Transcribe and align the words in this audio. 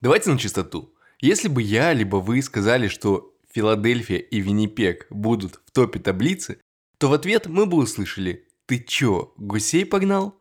Давайте 0.00 0.30
на 0.30 0.38
чистоту. 0.38 0.94
Если 1.20 1.48
бы 1.48 1.60
я, 1.60 1.92
либо 1.92 2.16
вы 2.16 2.40
сказали, 2.42 2.86
что 2.86 3.34
Филадельфия 3.52 4.18
и 4.18 4.38
Виннипег 4.38 5.06
будут 5.10 5.60
в 5.66 5.72
топе 5.72 5.98
таблицы, 5.98 6.60
то 6.98 7.08
в 7.08 7.12
ответ 7.12 7.46
мы 7.46 7.66
бы 7.66 7.78
услышали 7.78 8.46
«Ты 8.66 8.78
чё, 8.78 9.32
гусей 9.36 9.84
погнал?» 9.84 10.40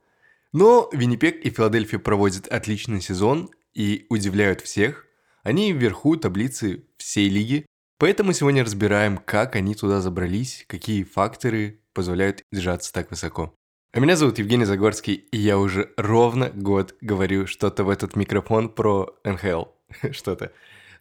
Но 0.54 0.90
Виннипег 0.94 1.44
и 1.44 1.50
Филадельфия 1.50 1.98
проводят 1.98 2.48
отличный 2.48 3.02
сезон 3.02 3.50
и 3.74 4.06
удивляют 4.10 4.62
всех. 4.62 5.08
Они 5.42 5.74
вверху 5.74 6.18
таблицы 6.18 6.86
всей 6.98 7.28
лиги, 7.28 7.66
поэтому 7.98 8.34
сегодня 8.34 8.64
разбираем, 8.64 9.18
как 9.18 9.56
они 9.56 9.74
туда 9.74 10.02
забрались, 10.02 10.66
какие 10.68 11.04
факторы 11.04 11.82
позволяют 11.94 12.44
держаться 12.52 12.94
так 12.94 13.10
высоко. 13.10 13.56
А 13.94 14.00
меня 14.00 14.16
зовут 14.16 14.38
Евгений 14.38 14.66
Загорский, 14.66 15.14
и 15.14 15.38
я 15.38 15.58
уже 15.58 15.94
ровно 15.98 16.50
год 16.50 16.96
говорю 17.02 17.48
что-то 17.48 17.84
в 17.84 17.90
этот 17.90 18.16
микрофон 18.16 18.70
про 18.70 19.18
НХЛ. 19.24 19.66
что-то. 20.12 20.52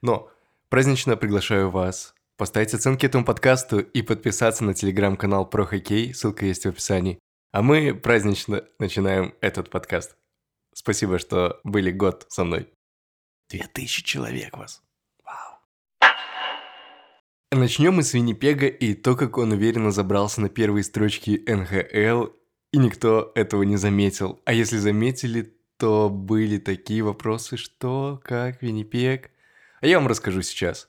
Но 0.02 0.30
празднично 0.68 1.16
приглашаю 1.16 1.70
вас 1.70 2.14
поставить 2.36 2.74
оценки 2.74 3.06
этому 3.06 3.24
подкасту 3.24 3.80
и 3.80 4.02
подписаться 4.02 4.64
на 4.64 4.74
телеграм-канал 4.74 5.48
про 5.48 5.64
хоккей, 5.64 6.14
ссылка 6.14 6.46
есть 6.46 6.64
в 6.64 6.68
описании. 6.68 7.18
А 7.52 7.62
мы 7.62 7.94
празднично 7.94 8.64
начинаем 8.78 9.34
этот 9.40 9.70
подкаст. 9.70 10.16
Спасибо, 10.74 11.18
что 11.18 11.60
были 11.64 11.90
год 11.90 12.26
со 12.28 12.44
мной. 12.44 12.68
Две 13.48 13.66
тысячи 13.72 14.02
человек 14.04 14.56
вас. 14.58 14.82
Вау. 15.24 16.10
Начнем 17.52 17.94
мы 17.94 18.02
с 18.02 18.12
Виннипега 18.12 18.66
и 18.66 18.94
то, 18.94 19.16
как 19.16 19.38
он 19.38 19.52
уверенно 19.52 19.90
забрался 19.90 20.42
на 20.42 20.50
первые 20.50 20.84
строчки 20.84 21.42
НХЛ 21.46 22.35
и 22.72 22.78
никто 22.78 23.32
этого 23.34 23.62
не 23.62 23.76
заметил. 23.76 24.40
А 24.44 24.52
если 24.52 24.78
заметили, 24.78 25.56
то 25.76 26.08
были 26.08 26.58
такие 26.58 27.02
вопросы, 27.02 27.56
что, 27.56 28.20
как, 28.24 28.62
Виннипег. 28.62 29.30
А 29.80 29.86
я 29.86 29.98
вам 29.98 30.08
расскажу 30.08 30.42
сейчас. 30.42 30.88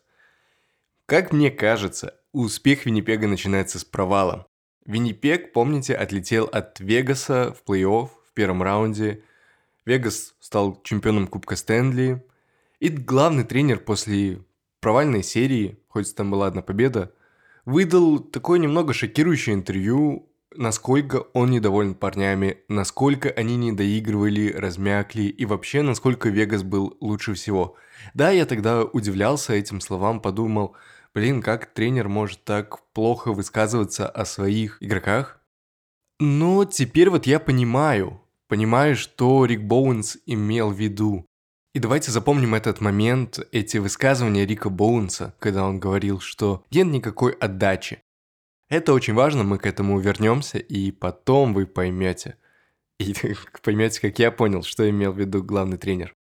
Как 1.06 1.32
мне 1.32 1.52
кажется, 1.52 2.16
успех 2.34 2.86
Виннипега 2.86 3.28
начинается 3.28 3.80
с 3.80 3.86
провала. 3.86 4.48
Виннипег, 4.86 5.54
помните, 5.54 5.94
отлетел 5.94 6.46
от 6.46 6.80
Вегаса 6.80 7.54
в 7.54 7.70
плей-офф 7.70 8.10
в 8.30 8.34
первом 8.34 8.64
раунде. 8.64 9.24
Вегас 9.86 10.36
стал 10.40 10.82
чемпионом 10.84 11.28
Кубка 11.28 11.56
Стэнли. 11.56 12.26
И 12.80 12.90
главный 12.90 13.44
тренер 13.44 13.80
после 13.80 14.44
провальной 14.80 15.24
серии, 15.24 15.80
хоть 15.88 16.14
там 16.16 16.32
была 16.32 16.48
одна 16.48 16.62
победа, 16.62 17.12
выдал 17.66 18.20
такое 18.20 18.60
немного 18.60 18.94
шокирующее 18.94 19.56
интервью 19.56 20.30
насколько 20.58 21.28
он 21.34 21.52
недоволен 21.52 21.96
парнями, 21.96 22.58
насколько 22.68 23.30
они 23.30 23.56
не 23.56 23.72
доигрывали, 23.72 24.52
размякли 24.52 25.24
и 25.24 25.46
вообще 25.46 25.82
насколько 25.82 26.30
Вегас 26.30 26.64
был 26.64 26.98
лучше 27.00 27.34
всего. 27.34 27.76
Да, 28.14 28.32
я 28.32 28.46
тогда 28.46 28.84
удивлялся 28.84 29.54
этим 29.54 29.80
словам, 29.80 30.20
подумал, 30.20 30.76
блин, 31.14 31.42
как 31.42 31.68
тренер 31.68 32.10
может 32.10 32.44
так 32.44 32.80
плохо 32.94 33.32
высказываться 33.32 34.08
о 34.08 34.26
своих 34.26 34.78
игроках? 34.82 35.40
Но 36.20 36.66
теперь 36.66 37.10
вот 37.10 37.28
я 37.28 37.40
понимаю, 37.40 38.22
понимаю, 38.48 38.96
что 38.96 39.46
Рик 39.46 39.62
Боуэнс 39.62 40.18
имел 40.26 40.72
в 40.72 40.80
виду. 40.80 41.26
И 41.76 41.80
давайте 41.80 42.10
запомним 42.10 42.56
этот 42.56 42.82
момент, 42.82 43.40
эти 43.52 43.78
высказывания 43.78 44.48
Рика 44.48 44.70
Боуэнса, 44.70 45.36
когда 45.38 45.64
он 45.64 45.80
говорил, 45.80 46.20
что 46.20 46.64
нет 46.72 46.88
никакой 46.88 47.34
отдачи. 47.34 48.00
Это 48.70 48.94
очень 48.94 49.14
важно, 49.14 49.44
мы 49.44 49.60
к 49.60 49.66
этому 49.66 49.98
вернемся, 50.00 50.58
и 50.58 50.92
потом 50.92 51.54
вы 51.54 51.66
поймете. 51.66 52.36
И 53.00 53.16
поймете, 53.64 54.02
как 54.02 54.20
я 54.20 54.30
понял, 54.30 54.64
что 54.64 54.90
имел 54.90 55.14
в 55.14 55.20
виду 55.20 55.42
главный 55.42 55.78
тренер. 55.78 56.14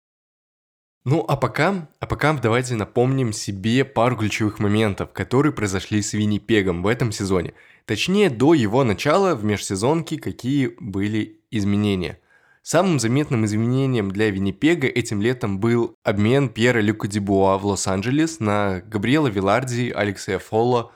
Ну, 1.04 1.24
а 1.26 1.36
пока, 1.36 1.88
а 2.00 2.06
пока 2.06 2.32
давайте 2.34 2.74
напомним 2.74 3.32
себе 3.32 3.84
пару 3.84 4.16
ключевых 4.16 4.58
моментов, 4.58 5.12
которые 5.12 5.52
произошли 5.52 6.02
с 6.02 6.12
Виннипегом 6.12 6.82
в 6.82 6.88
этом 6.88 7.12
сезоне. 7.12 7.54
Точнее, 7.84 8.28
до 8.28 8.54
его 8.54 8.82
начала 8.82 9.36
в 9.36 9.44
межсезонке 9.44 10.18
какие 10.18 10.74
были 10.80 11.40
изменения. 11.52 12.18
Самым 12.62 12.98
заметным 12.98 13.44
изменением 13.44 14.10
для 14.10 14.30
Виннипега 14.30 14.88
этим 14.88 15.22
летом 15.22 15.60
был 15.60 15.94
обмен 16.02 16.48
Пьера 16.48 16.80
Люка 16.80 17.06
Дебуа 17.06 17.56
в 17.58 17.66
Лос-Анджелес 17.66 18.40
на 18.40 18.80
Габриэла 18.80 19.28
Виларди, 19.28 19.90
Алексея 19.90 20.38
Фолла 20.38 20.92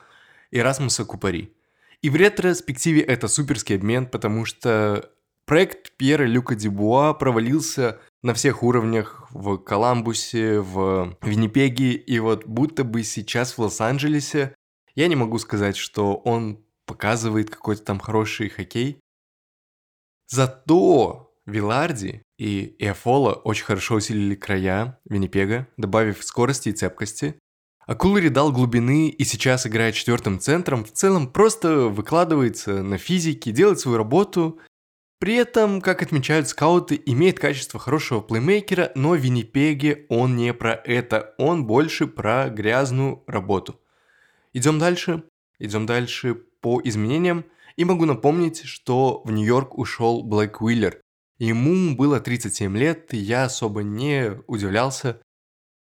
Эрасмуса 0.51 1.05
Купари. 1.05 1.53
И 2.01 2.09
в 2.09 2.15
ретроспективе 2.15 3.01
это 3.01 3.27
суперский 3.27 3.75
обмен, 3.75 4.07
потому 4.07 4.45
что 4.45 5.11
проект 5.45 5.91
Пьера 5.97 6.23
Люка 6.23 6.55
Дебуа 6.55 7.13
провалился 7.13 7.99
на 8.23 8.33
всех 8.33 8.63
уровнях 8.63 9.27
в 9.31 9.57
Коламбусе, 9.57 10.59
в 10.59 11.17
Виннипеге, 11.21 11.93
и 11.93 12.19
вот 12.19 12.45
будто 12.45 12.83
бы 12.83 13.03
сейчас 13.03 13.57
в 13.57 13.61
Лос-Анджелесе 13.61 14.55
я 14.95 15.07
не 15.07 15.15
могу 15.15 15.37
сказать, 15.37 15.77
что 15.77 16.15
он 16.15 16.63
показывает 16.85 17.49
какой-то 17.49 17.83
там 17.83 17.99
хороший 17.99 18.49
хоккей. 18.49 18.99
Зато 20.27 21.33
Виларди 21.45 22.23
и 22.37 22.75
Эофола 22.79 23.33
очень 23.33 23.65
хорошо 23.65 23.95
усилили 23.95 24.35
края 24.35 24.99
Виннипега, 25.05 25.67
добавив 25.77 26.23
скорости 26.23 26.69
и 26.69 26.73
цепкости. 26.73 27.39
А 27.91 27.95
Кулари 27.95 28.29
дал 28.29 28.53
глубины 28.53 29.09
и 29.09 29.25
сейчас 29.25 29.67
играет 29.67 29.95
четвертым 29.95 30.39
центром, 30.39 30.85
в 30.85 30.93
целом 30.93 31.27
просто 31.27 31.87
выкладывается 31.87 32.83
на 32.83 32.97
физике, 32.97 33.51
делает 33.51 33.81
свою 33.81 33.97
работу. 33.97 34.61
При 35.19 35.35
этом, 35.35 35.81
как 35.81 36.01
отмечают 36.01 36.47
скауты, 36.47 36.97
имеет 37.05 37.37
качество 37.37 37.81
хорошего 37.81 38.21
плеймейкера, 38.21 38.93
но 38.95 39.09
в 39.09 39.17
Виннипеге 39.17 40.05
он 40.07 40.37
не 40.37 40.53
про 40.53 40.71
это, 40.71 41.35
он 41.37 41.65
больше 41.67 42.07
про 42.07 42.47
грязную 42.47 43.25
работу. 43.27 43.81
Идем 44.53 44.79
дальше, 44.79 45.23
идем 45.59 45.85
дальше 45.85 46.35
по 46.61 46.79
изменениям. 46.81 47.43
И 47.75 47.83
могу 47.83 48.05
напомнить, 48.05 48.63
что 48.63 49.21
в 49.25 49.31
Нью-Йорк 49.33 49.77
ушел 49.77 50.23
Блэк 50.23 50.61
Уиллер. 50.61 51.01
Ему 51.39 51.93
было 51.97 52.21
37 52.21 52.77
лет, 52.77 53.13
и 53.13 53.17
я 53.17 53.43
особо 53.43 53.83
не 53.83 54.39
удивлялся, 54.47 55.19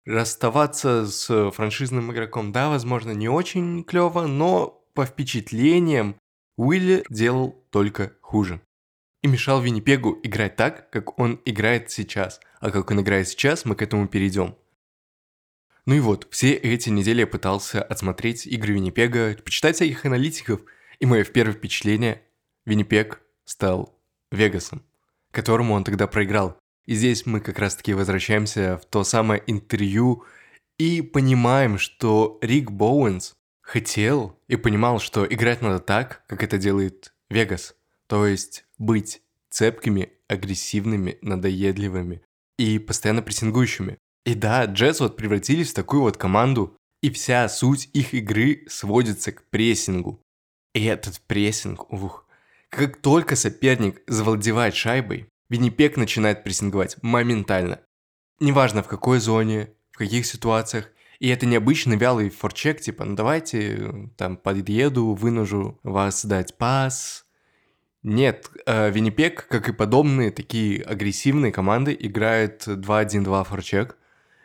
расставаться 0.08 1.06
с 1.06 1.50
франшизным 1.50 2.12
игроком, 2.12 2.52
да, 2.52 2.69
возможно, 2.69 3.12
не 3.12 3.28
очень 3.28 3.84
клево, 3.84 4.26
но 4.26 4.84
по 4.94 5.04
впечатлениям 5.04 6.16
Уилли 6.56 7.04
делал 7.08 7.64
только 7.70 8.12
хуже. 8.20 8.60
И 9.22 9.28
мешал 9.28 9.60
Виннипегу 9.60 10.19
играть 10.22 10.56
так, 10.56 10.91
как 10.91 11.19
он 11.19 11.41
играет 11.44 11.91
сейчас. 11.91 12.41
А 12.60 12.70
как 12.70 12.91
он 12.91 13.00
играет 13.00 13.28
сейчас, 13.28 13.64
мы 13.64 13.74
к 13.74 13.82
этому 13.82 14.08
перейдем. 14.08 14.56
Ну 15.86 15.94
и 15.94 16.00
вот, 16.00 16.26
все 16.30 16.52
эти 16.52 16.88
недели 16.88 17.20
я 17.20 17.26
пытался 17.26 17.82
отсмотреть 17.82 18.46
игры 18.46 18.75
Виннипега, 18.75 19.36
почитать 19.44 19.76
всяких 19.76 20.04
аналитиков, 20.04 20.60
и 20.98 21.06
мое 21.06 21.25
первое 21.25 21.54
впечатление– 21.54 22.22
Виннипег 22.69 23.22
стал 23.46 23.98
Вегасом, 24.30 24.82
которому 25.30 25.72
он 25.72 25.84
тогда 25.84 26.06
проиграл. 26.06 26.58
И 26.88 26.94
здесь 26.94 27.26
мы 27.26 27.41
как 27.41 27.59
раз-таки 27.59 27.93
возвращаемся 27.93 28.78
в 28.78 28.87
то 28.87 29.04
самое 29.04 29.43
интервью 29.47 30.25
и 30.78 31.03
понимаем, 31.03 31.76
что 31.76 32.38
Рик 32.41 32.71
Боуэнс 32.71 33.34
хотел 33.60 34.41
и 34.49 34.56
понимал, 34.56 34.99
что 34.99 35.26
играть 35.26 35.60
надо 35.60 35.81
так, 35.81 36.25
как 36.26 36.43
это 36.43 36.56
делает 36.56 37.12
Вегас. 37.28 37.75
То 38.06 38.26
есть 38.26 38.65
быть 38.78 39.21
цепкими, 39.50 40.12
агрессивными, 40.28 41.19
надоедливыми 41.21 42.22
и 42.59 42.78
постоянно 42.78 43.20
прессингующими. 43.20 43.99
И 44.25 44.34
да, 44.34 44.65
Джетс 44.65 45.00
вот 45.00 45.19
превратились 45.19 45.72
в 45.72 45.75
такую 45.75 46.00
вот 46.00 46.16
команду, 46.16 46.75
и 47.03 47.10
вся 47.10 47.47
суть 47.50 47.91
их 47.93 48.15
игры 48.15 48.65
сводится 48.66 49.32
к 49.32 49.43
прессингу. 49.50 50.22
И 50.72 50.87
этот 50.87 51.20
прессинг, 51.20 51.93
ух, 51.93 52.26
как 52.70 52.97
только 53.03 53.37
соперник 53.37 54.00
завладевает 54.06 54.75
шайбой, 54.75 55.28
Виннипек 55.48 55.97
начинает 55.97 56.44
прессинговать 56.44 56.97
моментально. 57.03 57.81
Неважно 58.40 58.82
в 58.82 58.88
какой 58.88 59.19
зоне, 59.19 59.73
в 59.93 59.99
каких 59.99 60.26
ситуациях. 60.26 60.90
И 61.19 61.28
это 61.28 61.46
необычный 61.46 61.96
вялый 61.96 62.31
форчек, 62.31 62.81
типа, 62.81 63.05
ну 63.05 63.17
давайте 63.17 64.11
там 64.17 64.37
подъеду, 64.37 65.14
вынужу 65.14 65.81
вас 65.82 66.25
дать 66.25 66.56
пас. 66.56 67.25
Нет, 68.05 68.49
э, 68.67 68.90
Виннипек, 68.90 69.49
как 69.49 69.69
и 69.69 69.73
подобные 69.73 70.31
такие 70.31 70.82
агрессивные 70.82 71.50
команды, 71.50 71.96
играет 71.99 72.69
2-1-2 72.69 73.44
форчек 73.44 73.96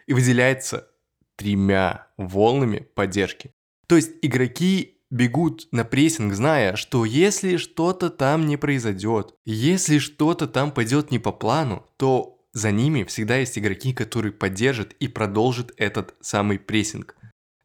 и 0.07 0.13
выделяется 0.13 0.89
тремя 1.36 2.07
волнами 2.18 2.88
поддержки. 2.95 3.54
То 3.88 3.95
есть 3.95 4.12
игроки 4.24 4.93
бегут 5.13 5.68
на 5.71 5.86
прессинг, 5.86 6.33
зная, 6.33 6.75
что 6.75 7.06
если 7.06 7.57
что-то 7.57 8.10
там 8.10 8.48
не 8.48 8.57
произойдет, 8.57 9.36
если 9.45 10.00
что-то 10.00 10.48
там 10.48 10.71
пойдет 10.71 11.12
не 11.12 11.19
по 11.19 11.31
плану, 11.31 11.86
то 11.98 12.39
за 12.51 12.71
ними 12.71 13.04
всегда 13.04 13.38
есть 13.38 13.57
игроки, 13.57 13.94
которые 13.94 14.31
поддержат 14.31 14.94
и 14.94 15.07
продолжат 15.07 15.71
этот 15.77 16.15
самый 16.19 16.57
прессинг. 16.57 17.15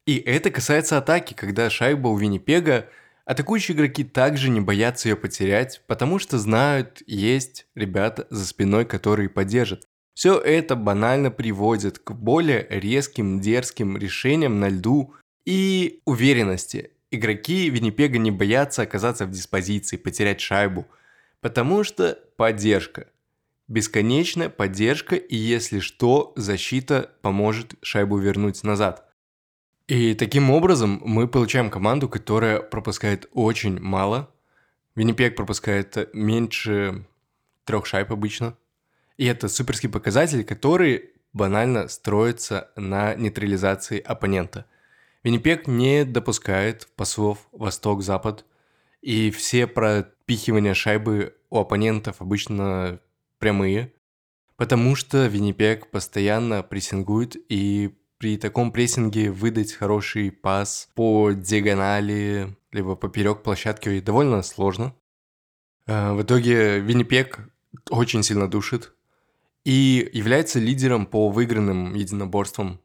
И 0.06 0.16
это 0.16 0.50
касается 0.50 0.98
атаки, 0.98 1.32
когда 1.32 1.70
шайба 1.70 2.08
у 2.08 2.18
Виннипега, 2.18 2.90
атакующие 3.24 3.76
игроки 3.76 4.04
также 4.04 4.50
не 4.50 4.60
боятся 4.60 5.08
ее 5.08 5.16
потерять, 5.16 5.82
потому 5.86 6.18
что 6.18 6.38
знают, 6.38 7.02
есть 7.06 7.66
ребята 7.74 8.26
за 8.28 8.46
спиной, 8.46 8.84
которые 8.84 9.30
поддержат. 9.30 9.84
Все 10.14 10.38
это 10.38 10.76
банально 10.76 11.30
приводит 11.30 11.98
к 11.98 12.12
более 12.12 12.66
резким, 12.68 13.40
дерзким 13.40 13.96
решениям 13.96 14.60
на 14.60 14.68
льду 14.68 15.14
и 15.46 16.02
уверенности. 16.04 16.90
Игроки 17.10 17.70
Виннипега 17.70 18.18
не 18.18 18.30
боятся 18.30 18.82
оказаться 18.82 19.24
в 19.24 19.30
диспозиции, 19.30 19.96
потерять 19.96 20.40
шайбу, 20.40 20.86
потому 21.40 21.84
что 21.84 22.18
поддержка. 22.36 23.08
Бесконечная 23.66 24.48
поддержка, 24.48 25.16
и 25.16 25.36
если 25.36 25.80
что, 25.80 26.32
защита 26.36 27.10
поможет 27.22 27.74
шайбу 27.82 28.18
вернуть 28.18 28.62
назад. 28.62 29.08
И 29.86 30.14
таким 30.14 30.50
образом 30.50 31.00
мы 31.02 31.26
получаем 31.28 31.70
команду, 31.70 32.10
которая 32.10 32.60
пропускает 32.60 33.28
очень 33.32 33.80
мало. 33.80 34.30
Виннипег 34.94 35.34
пропускает 35.34 36.10
меньше 36.12 37.06
трех 37.64 37.86
шайб 37.86 38.12
обычно. 38.12 38.56
И 39.16 39.24
это 39.24 39.48
суперский 39.48 39.88
показатель, 39.88 40.44
который 40.44 41.10
банально 41.32 41.88
строится 41.88 42.70
на 42.76 43.14
нейтрализации 43.14 43.98
оппонента. 43.98 44.66
Виннипег 45.22 45.66
не 45.66 46.04
допускает 46.04 46.88
пасов 46.96 47.48
восток-запад, 47.52 48.44
и 49.00 49.30
все 49.30 49.66
пропихивания 49.66 50.74
шайбы 50.74 51.36
у 51.50 51.58
оппонентов 51.58 52.20
обычно 52.20 53.00
прямые, 53.38 53.92
потому 54.56 54.94
что 54.96 55.26
Виннипег 55.26 55.90
постоянно 55.90 56.62
прессингует, 56.62 57.36
и 57.48 57.98
при 58.18 58.36
таком 58.36 58.72
прессинге 58.72 59.30
выдать 59.30 59.72
хороший 59.72 60.32
пас 60.32 60.88
по 60.94 61.30
диагонали, 61.32 62.56
либо 62.72 62.96
поперек 62.96 63.42
площадки 63.42 64.00
довольно 64.00 64.42
сложно. 64.42 64.94
А, 65.86 66.14
в 66.14 66.22
итоге 66.22 66.80
Виннипег 66.80 67.48
очень 67.90 68.22
сильно 68.22 68.48
душит 68.48 68.92
и 69.64 70.08
является 70.12 70.58
лидером 70.58 71.06
по 71.06 71.28
выигранным 71.28 71.94
единоборствам. 71.94 72.80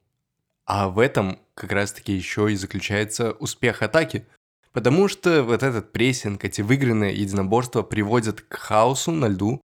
А 0.66 0.90
в 0.90 1.00
этом 1.00 1.40
как 1.56 1.72
раз-таки 1.72 2.14
еще 2.14 2.52
и 2.52 2.56
заключается 2.56 3.32
успех 3.34 3.82
атаки, 3.82 4.26
потому 4.72 5.08
что 5.08 5.44
вот 5.44 5.64
этот 5.64 5.92
прессинг, 5.92 6.46
эти 6.46 6.62
выигранные 6.62 7.14
единоборства 7.14 7.84
приводят 7.84 8.42
к 8.42 8.54
хаосу 8.56 9.12
на 9.12 9.28
льду, 9.28 9.62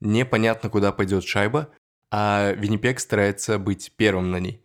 непонятно 0.00 0.70
куда 0.70 0.92
пойдет 0.92 1.24
шайба, 1.24 1.70
а 2.10 2.52
Виннипек 2.52 3.00
старается 3.00 3.58
быть 3.58 3.92
первым 3.96 4.30
на 4.30 4.40
ней. 4.40 4.62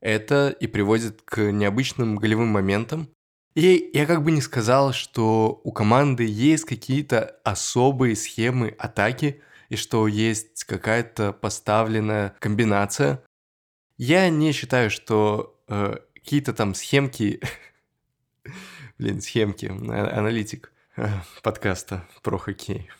Это 0.00 0.48
и 0.48 0.66
приводит 0.66 1.22
к 1.22 1.52
необычным 1.52 2.16
голевым 2.16 2.48
моментам. 2.48 3.08
И 3.54 3.90
я 3.92 4.06
как 4.06 4.24
бы 4.24 4.32
не 4.32 4.40
сказал, 4.40 4.92
что 4.92 5.60
у 5.62 5.72
команды 5.72 6.24
есть 6.24 6.64
какие-то 6.64 7.36
особые 7.44 8.16
схемы 8.16 8.74
атаки, 8.78 9.40
и 9.68 9.76
что 9.76 10.06
есть 10.06 10.64
какая-то 10.64 11.32
поставленная 11.32 12.34
комбинация. 12.40 13.22
Я 14.04 14.28
не 14.30 14.50
считаю, 14.50 14.90
что 14.90 15.62
э, 15.68 15.94
какие-то 16.14 16.52
там 16.52 16.74
схемки... 16.74 17.40
Блин, 18.98 19.20
схемки, 19.20 19.66
а, 19.66 20.18
аналитик 20.18 20.72
э, 20.96 21.06
подкаста 21.40 22.04
про 22.20 22.36
хоккей. 22.36 22.90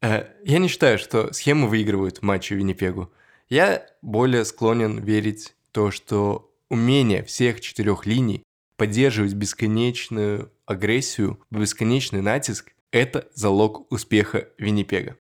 Э, 0.00 0.28
я 0.42 0.56
не 0.56 0.68
считаю, 0.68 0.98
что 0.98 1.30
схемы 1.34 1.68
выигрывают 1.68 2.22
матчи 2.22 2.54
Виннипегу. 2.54 3.12
Я 3.50 3.86
более 4.00 4.46
склонен 4.46 5.04
верить 5.04 5.54
то, 5.72 5.90
что 5.90 6.50
умение 6.70 7.22
всех 7.22 7.60
четырех 7.60 8.06
линий 8.06 8.42
поддерживать 8.78 9.34
бесконечную 9.34 10.50
агрессию, 10.64 11.38
бесконечный 11.50 12.22
натиск– 12.22 12.72
это 12.92 13.28
залог 13.34 13.92
успеха 13.92 14.48
Виннипега. 14.56 15.18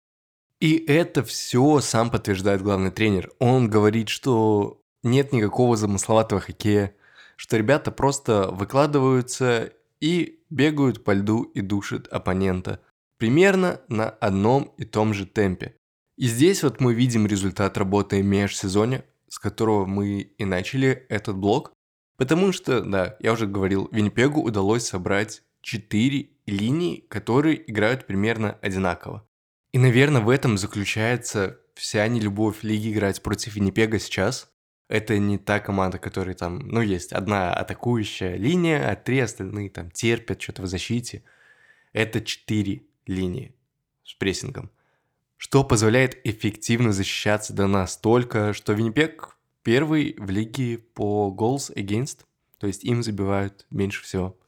И 0.60 0.76
это 0.76 1.24
все 1.24 1.80
сам 1.80 2.10
подтверждает 2.10 2.60
главный 2.60 2.90
тренер. 2.90 3.30
Он 3.38 3.70
говорит, 3.70 4.10
что 4.10 4.82
нет 5.06 5.32
никакого 5.32 5.76
замысловатого 5.76 6.40
хоккея, 6.40 6.94
что 7.36 7.56
ребята 7.56 7.90
просто 7.90 8.50
выкладываются 8.50 9.72
и 10.00 10.40
бегают 10.50 11.04
по 11.04 11.12
льду 11.12 11.42
и 11.42 11.60
душат 11.62 12.06
оппонента 12.08 12.80
примерно 13.18 13.80
на 13.88 14.10
одном 14.10 14.74
и 14.76 14.84
том 14.84 15.14
же 15.14 15.26
темпе. 15.26 15.74
И 16.16 16.26
здесь 16.26 16.62
вот 16.62 16.80
мы 16.80 16.94
видим 16.94 17.26
результат 17.26 17.76
работы 17.78 18.22
межсезонья, 18.22 19.04
с 19.28 19.38
которого 19.38 19.86
мы 19.86 20.20
и 20.20 20.44
начали 20.44 21.06
этот 21.08 21.36
блок. 21.36 21.72
Потому 22.16 22.52
что, 22.52 22.80
да, 22.80 23.16
я 23.20 23.32
уже 23.32 23.46
говорил, 23.46 23.88
Виннипегу 23.92 24.40
удалось 24.40 24.86
собрать 24.86 25.42
4 25.60 26.30
линии, 26.46 27.00
которые 27.08 27.70
играют 27.70 28.06
примерно 28.06 28.58
одинаково. 28.62 29.26
И, 29.72 29.78
наверное, 29.78 30.22
в 30.22 30.30
этом 30.30 30.56
заключается 30.56 31.60
вся 31.74 32.08
нелюбовь 32.08 32.62
лиги 32.62 32.92
играть 32.92 33.22
против 33.22 33.56
Виннипега 33.56 33.98
сейчас. 33.98 34.50
Это 34.88 35.18
не 35.18 35.38
та 35.38 35.58
команда, 35.58 35.98
которая 35.98 36.34
там, 36.34 36.58
ну, 36.58 36.80
есть 36.80 37.12
одна 37.12 37.52
атакующая 37.52 38.36
линия, 38.36 38.88
а 38.90 38.94
три 38.94 39.18
остальные 39.18 39.70
там 39.70 39.90
терпят 39.90 40.40
что-то 40.40 40.62
в 40.62 40.66
защите. 40.66 41.24
Это 41.92 42.20
четыре 42.20 42.82
линии 43.06 43.54
с 44.04 44.14
прессингом, 44.14 44.70
что 45.36 45.64
позволяет 45.64 46.24
эффективно 46.24 46.92
защищаться 46.92 47.52
до 47.52 47.66
настолько, 47.66 48.52
что 48.52 48.72
Виннипег 48.74 49.36
первый 49.62 50.14
в 50.18 50.30
лиге 50.30 50.78
по 50.78 51.34
goals 51.36 51.74
against, 51.74 52.20
то 52.58 52.68
есть 52.68 52.84
им 52.84 53.02
забивают 53.02 53.66
меньше 53.70 54.02
всего. 54.04 54.38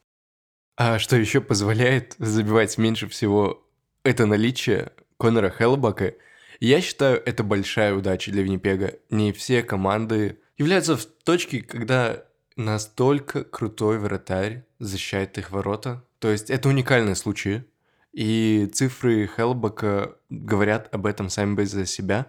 А 0.76 1.00
что 1.00 1.16
еще 1.16 1.40
позволяет 1.40 2.14
забивать 2.18 2.78
меньше 2.78 3.08
всего, 3.08 3.66
это 4.04 4.26
наличие 4.26 4.92
Конора 5.18 5.50
Хеллбака. 5.50 6.14
Я 6.60 6.80
считаю, 6.80 7.20
это 7.24 7.44
большая 7.44 7.94
удача 7.94 8.32
для 8.32 8.42
Виннипега. 8.42 8.94
Не 9.10 9.32
все 9.32 9.62
команды 9.62 10.40
являются 10.56 10.96
в 10.96 11.04
точке, 11.04 11.62
когда 11.62 12.24
настолько 12.56 13.44
крутой 13.44 13.98
вратарь 13.98 14.64
защищает 14.80 15.38
их 15.38 15.52
ворота. 15.52 16.02
То 16.18 16.30
есть 16.30 16.50
это 16.50 16.68
уникальные 16.68 17.14
случаи. 17.14 17.64
И 18.12 18.68
цифры 18.72 19.28
Хелбака 19.28 20.16
говорят 20.28 20.92
об 20.92 21.06
этом 21.06 21.30
сами 21.30 21.62
за 21.64 21.86
себя. 21.86 22.26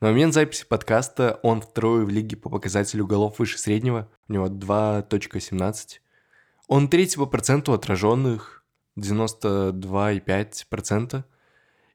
На 0.00 0.06
момент 0.08 0.32
записи 0.34 0.64
подкаста 0.68 1.40
он 1.42 1.60
второй 1.60 2.04
в 2.04 2.08
лиге 2.08 2.36
по 2.36 2.50
показателю 2.50 3.04
голов 3.06 3.40
выше 3.40 3.58
среднего. 3.58 4.08
У 4.28 4.32
него 4.32 4.46
2.17. 4.46 5.98
Он 6.68 6.88
третий 6.88 7.16
по 7.16 7.26
проценту 7.26 7.72
отраженных, 7.72 8.64
92,5%. 8.96 11.24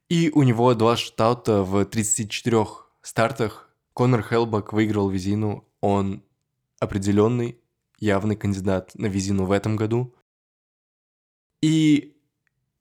И 0.10 0.32
у 0.34 0.44
него 0.44 0.74
два 0.74 0.96
шутаута 0.96 1.64
в 1.64 1.86
34 1.86 2.66
стартах. 3.02 3.70
Конор 3.94 4.22
Хелбак 4.22 4.74
выиграл 4.74 5.10
визину. 5.10 5.68
Он 5.82 6.24
определенный, 6.80 7.60
явный 8.00 8.36
кандидат 8.36 8.92
на 8.96 9.08
визину 9.08 9.46
в 9.46 9.52
этом 9.52 9.76
году. 9.76 10.14
И 11.62 12.18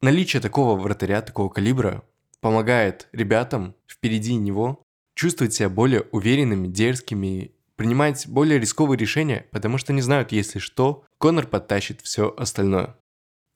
Наличие 0.02 0.42
такого 0.42 0.78
вратаря, 0.78 1.22
такого 1.22 1.48
калибра, 1.48 2.04
помогает 2.40 3.08
ребятам 3.12 3.74
впереди 3.88 4.34
него 4.34 4.82
чувствовать 5.14 5.54
себя 5.54 5.70
более 5.70 6.02
уверенными, 6.12 6.68
дерзкими, 6.68 7.52
принимать 7.76 8.28
более 8.28 8.60
рисковые 8.60 8.98
решения, 8.98 9.46
потому 9.52 9.78
что 9.78 9.94
не 9.94 10.02
знают, 10.02 10.32
если 10.32 10.58
что, 10.58 11.04
Конор 11.18 11.46
подтащит 11.46 12.02
все 12.02 12.32
остальное. 12.36 12.96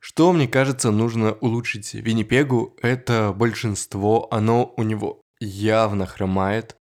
Что, 0.01 0.33
мне 0.33 0.49
кажется, 0.49 0.91
нужно 0.91 1.33
улучшить 1.35 1.93
Виннипегу, 1.93 2.75
это 2.81 3.35
большинство, 3.37 4.27
оно 4.31 4.73
у 4.77 4.83
него 4.83 5.21
явно 5.41 6.07
хромает. 6.07 6.77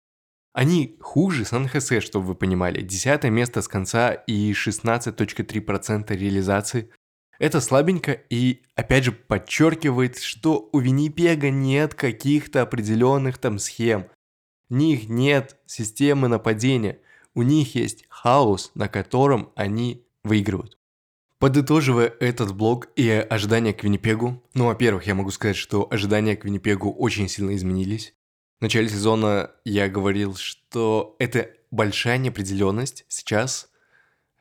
Они 0.55 0.97
хуже 1.01 1.45
Сан-Хосе, 1.45 2.01
чтобы 2.01 2.27
вы 2.27 2.35
понимали. 2.37 2.81
Десятое 2.81 3.31
место 3.31 3.61
с 3.61 3.69
конца 3.69 4.13
и 4.13 4.53
16.3% 4.53 6.17
реализации. 6.17 6.91
Это 7.41 7.61
слабенько 7.61 8.13
и, 8.13 8.63
опять 8.77 9.05
же, 9.05 9.13
подчеркивает, 9.13 10.19
что 10.19 10.69
у 10.73 10.79
Виннипега 10.79 11.51
нет 11.51 11.95
каких-то 11.95 12.63
определенных 12.63 13.39
там 13.39 13.59
схем. 13.59 14.07
У 14.71 14.75
них 14.75 15.09
нет 15.09 15.57
системы 15.67 16.29
нападения. 16.29 17.01
У 17.35 17.43
них 17.43 17.75
есть 17.75 18.05
хаос, 18.09 18.71
на 18.75 18.89
котором 18.89 19.53
они 19.57 20.07
выигрывают. 20.25 20.78
Подытоживая 21.39 22.13
этот 22.21 22.55
блог 22.55 22.89
и 22.97 23.09
ожидания 23.11 23.73
к 23.73 23.85
Виннипегу, 23.85 24.43
ну, 24.55 24.67
во-первых, 24.67 25.07
я 25.07 25.15
могу 25.15 25.31
сказать, 25.31 25.57
что 25.57 25.87
ожидания 25.91 26.37
к 26.37 26.45
Виннипегу 26.45 26.93
очень 26.93 27.29
сильно 27.29 27.55
изменились. 27.55 28.15
В 28.59 28.63
начале 28.63 28.89
сезона 28.89 29.53
я 29.65 29.89
говорил, 29.89 30.35
что 30.35 31.15
это 31.21 31.51
большая 31.71 32.19
неопределенность. 32.19 33.05
Сейчас 33.09 33.69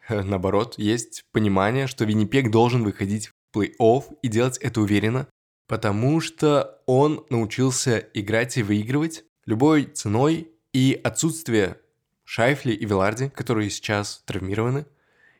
Наоборот, 0.10 0.76
есть 0.78 1.24
понимание, 1.32 1.88
что 1.88 2.06
Виннипег 2.06 2.50
должен 2.52 2.84
выходить 2.84 3.28
в 3.28 3.58
плей-офф 3.58 4.18
и 4.22 4.28
делать 4.28 4.58
это 4.60 4.82
уверенно, 4.82 5.28
потому 5.68 6.22
что 6.22 6.82
он 6.86 7.26
научился 7.30 8.00
играть 8.14 8.58
и 8.58 8.64
выигрывать 8.64 9.26
любой 9.46 9.86
ценой, 9.86 10.52
и 10.74 11.00
отсутствие 11.04 11.78
Шайфли 12.24 12.74
и 12.74 12.86
Виларди, 12.86 13.30
которые 13.30 13.70
сейчас 13.70 14.22
травмированы, 14.26 14.86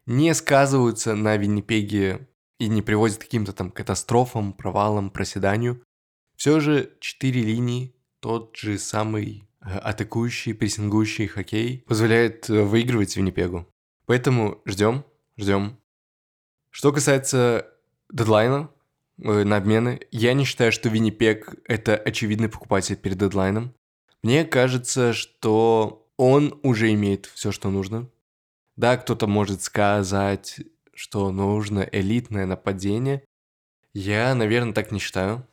не 0.08 0.34
сказываются 0.34 1.16
на 1.16 1.38
Виннипеге 1.38 2.28
и 2.60 2.68
не 2.68 2.82
приводят 2.82 3.18
к 3.18 3.22
каким-то 3.22 3.54
там 3.54 3.70
катастрофам, 3.70 4.54
провалам, 4.54 5.12
проседанию. 5.12 5.84
Все 6.36 6.60
же 6.60 6.94
четыре 7.00 7.42
линии, 7.42 7.94
тот 8.20 8.56
же 8.56 8.80
самый 8.80 9.48
атакующий, 9.60 10.54
прессингующий 10.54 11.28
хоккей 11.28 11.84
позволяет 11.88 12.50
э, 12.50 12.64
выигрывать 12.64 13.16
Виннипегу. 13.16 13.68
Поэтому 14.06 14.62
ждем, 14.66 15.04
ждем. 15.36 15.78
Что 16.70 16.94
касается 16.94 17.68
дедлайна 18.12 18.70
э, 19.18 19.44
на 19.44 19.58
обмены, 19.58 20.00
я 20.12 20.34
не 20.34 20.46
считаю, 20.46 20.72
что 20.72 20.90
Виннипег– 20.90 21.56
это 21.66 21.98
очевидный 21.98 22.50
покупатель 22.50 22.96
перед 22.96 23.18
дедлайном. 23.18 23.74
Мне 24.24 24.46
кажется, 24.46 25.12
что 25.14 26.10
он 26.16 26.60
уже 26.64 26.94
имеет 26.94 27.26
все, 27.26 27.52
что 27.52 27.70
нужно. 27.70 28.10
Да, 28.78 28.96
кто-то 28.96 29.26
может 29.26 29.64
сказать, 29.64 30.62
что 30.94 31.32
нужно 31.32 31.88
элитное 31.92 32.46
нападение. 32.46 33.24
Я, 33.94 34.36
наверное, 34.36 34.74
так 34.74 34.92
не 34.92 35.00
считаю. 35.00 35.48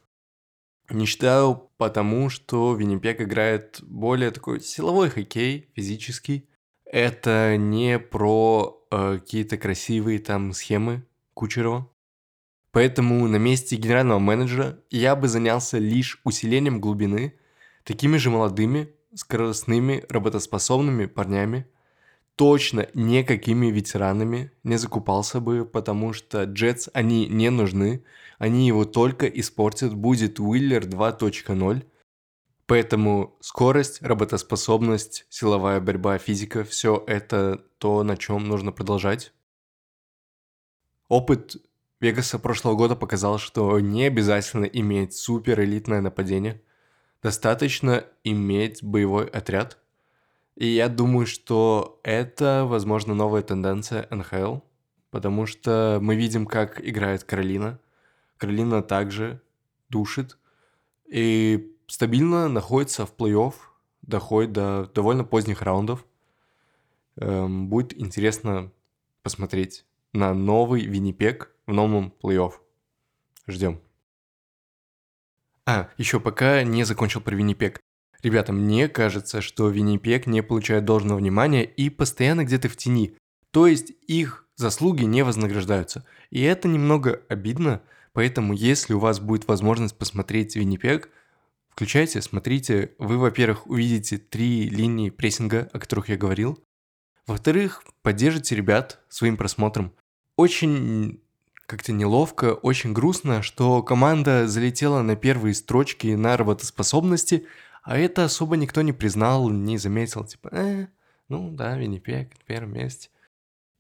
Не 0.91 1.07
считаю, 1.07 1.71
потому 1.79 2.29
что 2.29 2.75
Виннипег 2.75 3.23
играет 3.23 3.81
более 3.83 4.31
такой 4.31 4.61
силовой 4.61 5.09
хоккей, 5.09 5.71
физический. 5.75 6.47
Это 6.85 7.57
не 7.57 7.99
про 7.99 8.87
э, 8.91 9.19
какие-то 9.19 9.57
красивые 9.57 10.19
там 10.19 10.53
схемы 10.53 11.07
Кучерова. 11.33 11.91
Поэтому 12.73 13.27
на 13.27 13.37
месте 13.37 13.77
генерального 13.77 14.19
менеджера 14.19 14.81
я 14.91 15.17
бы 15.17 15.29
занялся 15.29 15.79
лишь 15.79 16.21
усилением 16.25 16.79
глубины, 16.81 17.39
такими 17.85 18.19
же 18.19 18.29
молодыми, 18.29 18.91
скоростными, 19.15 20.05
работоспособными 20.11 21.07
парнями, 21.07 21.67
точно 22.37 22.89
никакими 22.95 23.67
ветеранами 23.67 24.51
не 24.65 24.77
закупался 24.77 25.41
бы, 25.41 25.65
потому 25.65 26.13
что 26.13 26.45
Джетс, 26.45 26.89
они 26.93 27.27
не 27.29 27.51
нужны, 27.51 28.05
они 28.39 28.67
его 28.67 28.85
только 28.85 29.27
испортят, 29.27 29.95
будет 29.95 30.41
Уиллер 30.41 30.85
2.0, 30.85 31.85
поэтому 32.67 33.37
скорость, 33.41 34.03
работоспособность, 34.03 35.27
силовая 35.29 35.81
борьба, 35.81 36.19
физика, 36.19 36.65
все 36.65 37.03
это 37.07 37.65
то, 37.79 38.03
на 38.03 38.17
чем 38.17 38.49
нужно 38.49 38.73
продолжать. 38.73 39.33
Опыт 41.09 41.57
Вегаса 42.01 42.39
прошлого 42.39 42.75
года 42.75 42.97
показал, 42.97 43.39
что 43.39 43.79
не 43.79 44.05
обязательно 44.05 44.65
иметь 44.65 45.15
супер 45.15 45.61
элитное 45.61 46.01
нападение, 46.01 46.61
достаточно 47.23 48.05
иметь 48.25 48.83
боевой 48.83 49.27
отряд– 49.27 49.79
и 50.57 50.67
я 50.67 50.89
думаю, 50.89 51.27
что 51.27 52.01
это, 52.05 52.65
возможно, 52.67 53.15
новая 53.15 53.43
тенденция 53.43 54.07
НХЛ, 54.11 54.59
потому 55.11 55.47
что 55.47 55.99
мы 56.01 56.17
видим, 56.17 56.47
как 56.47 56.81
играет 56.87 57.25
Каролина. 57.25 57.81
Каролина 58.37 58.83
также 58.83 59.41
душит 59.89 60.39
и 61.07 61.77
стабильно 61.87 62.49
находится 62.49 63.07
в 63.07 63.15
плей-офф, 63.17 63.55
доходит 64.03 64.53
до 64.53 64.91
довольно 64.95 65.25
поздних 65.25 65.63
раундов. 65.63 66.05
Эм, 67.17 67.69
будет 67.69 67.97
интересно 67.99 68.73
посмотреть 69.23 69.85
на 70.13 70.35
новый 70.35 70.83
Виннипек 70.85 71.53
в 71.67 71.73
новом 71.73 72.13
плей-офф. 72.23 72.53
Ждем. 73.47 73.81
А, 75.67 75.89
еще 75.97 76.21
пока 76.21 76.63
не 76.63 76.85
закончил 76.85 77.21
про 77.21 77.35
Виннипек. 77.35 77.81
Ребята, 78.25 78.55
мне 78.55 78.89
кажется, 78.89 79.43
что 79.43 79.69
Виннипек 79.69 80.27
не 80.27 80.43
получает 80.43 80.87
должного 80.87 81.19
внимания 81.19 81.63
и 81.63 81.91
постоянно 81.91 82.47
где-то 82.47 82.71
в 82.71 82.77
тени. 82.77 83.15
То 83.51 83.67
есть 83.67 83.93
их 84.07 84.47
заслуги 84.57 85.05
не 85.05 85.23
вознаграждаются. 85.23 86.07
И 86.31 86.41
это 86.41 86.67
немного 86.67 87.21
обидно, 87.29 87.83
поэтому 88.15 88.55
если 88.55 88.95
у 88.95 88.99
вас 88.99 89.21
будет 89.21 89.47
возможность 89.47 89.99
посмотреть 89.99 90.57
Виннипек, 90.57 91.11
включайте, 91.69 92.23
смотрите. 92.23 92.93
Вы, 92.99 93.19
во-первых, 93.19 93.67
увидите 93.67 94.17
три 94.17 94.71
линии 94.71 95.11
прессинга, 95.11 95.69
о 95.75 95.79
которых 95.79 96.09
я 96.09 96.17
говорил. 96.17 96.59
Во-вторых, 97.27 97.83
поддержите 98.01 98.57
ребят 98.57 99.01
своим 99.11 99.37
просмотром. 99.37 99.93
Очень 100.37 101.21
как-то 101.67 101.93
неловко, 101.93 102.55
очень 102.55 102.95
грустно, 102.95 103.43
что 103.43 103.83
команда 103.83 104.49
залетела 104.49 105.03
на 105.03 105.15
первые 105.15 105.55
строчки 105.55 106.09
на 106.09 106.39
работоспособности, 106.39 107.47
а 107.85 107.99
это 107.99 108.25
особо 108.25 108.57
никто 108.57 108.81
не 108.81 108.93
признал, 108.93 109.51
не 109.51 109.77
заметил, 109.77 110.25
типа, 110.25 110.49
э, 110.53 110.87
ну 111.29 111.51
да, 111.51 111.77
Виннипек 111.77 112.31
на 112.31 112.45
первом 112.47 112.73
месте. 112.73 113.11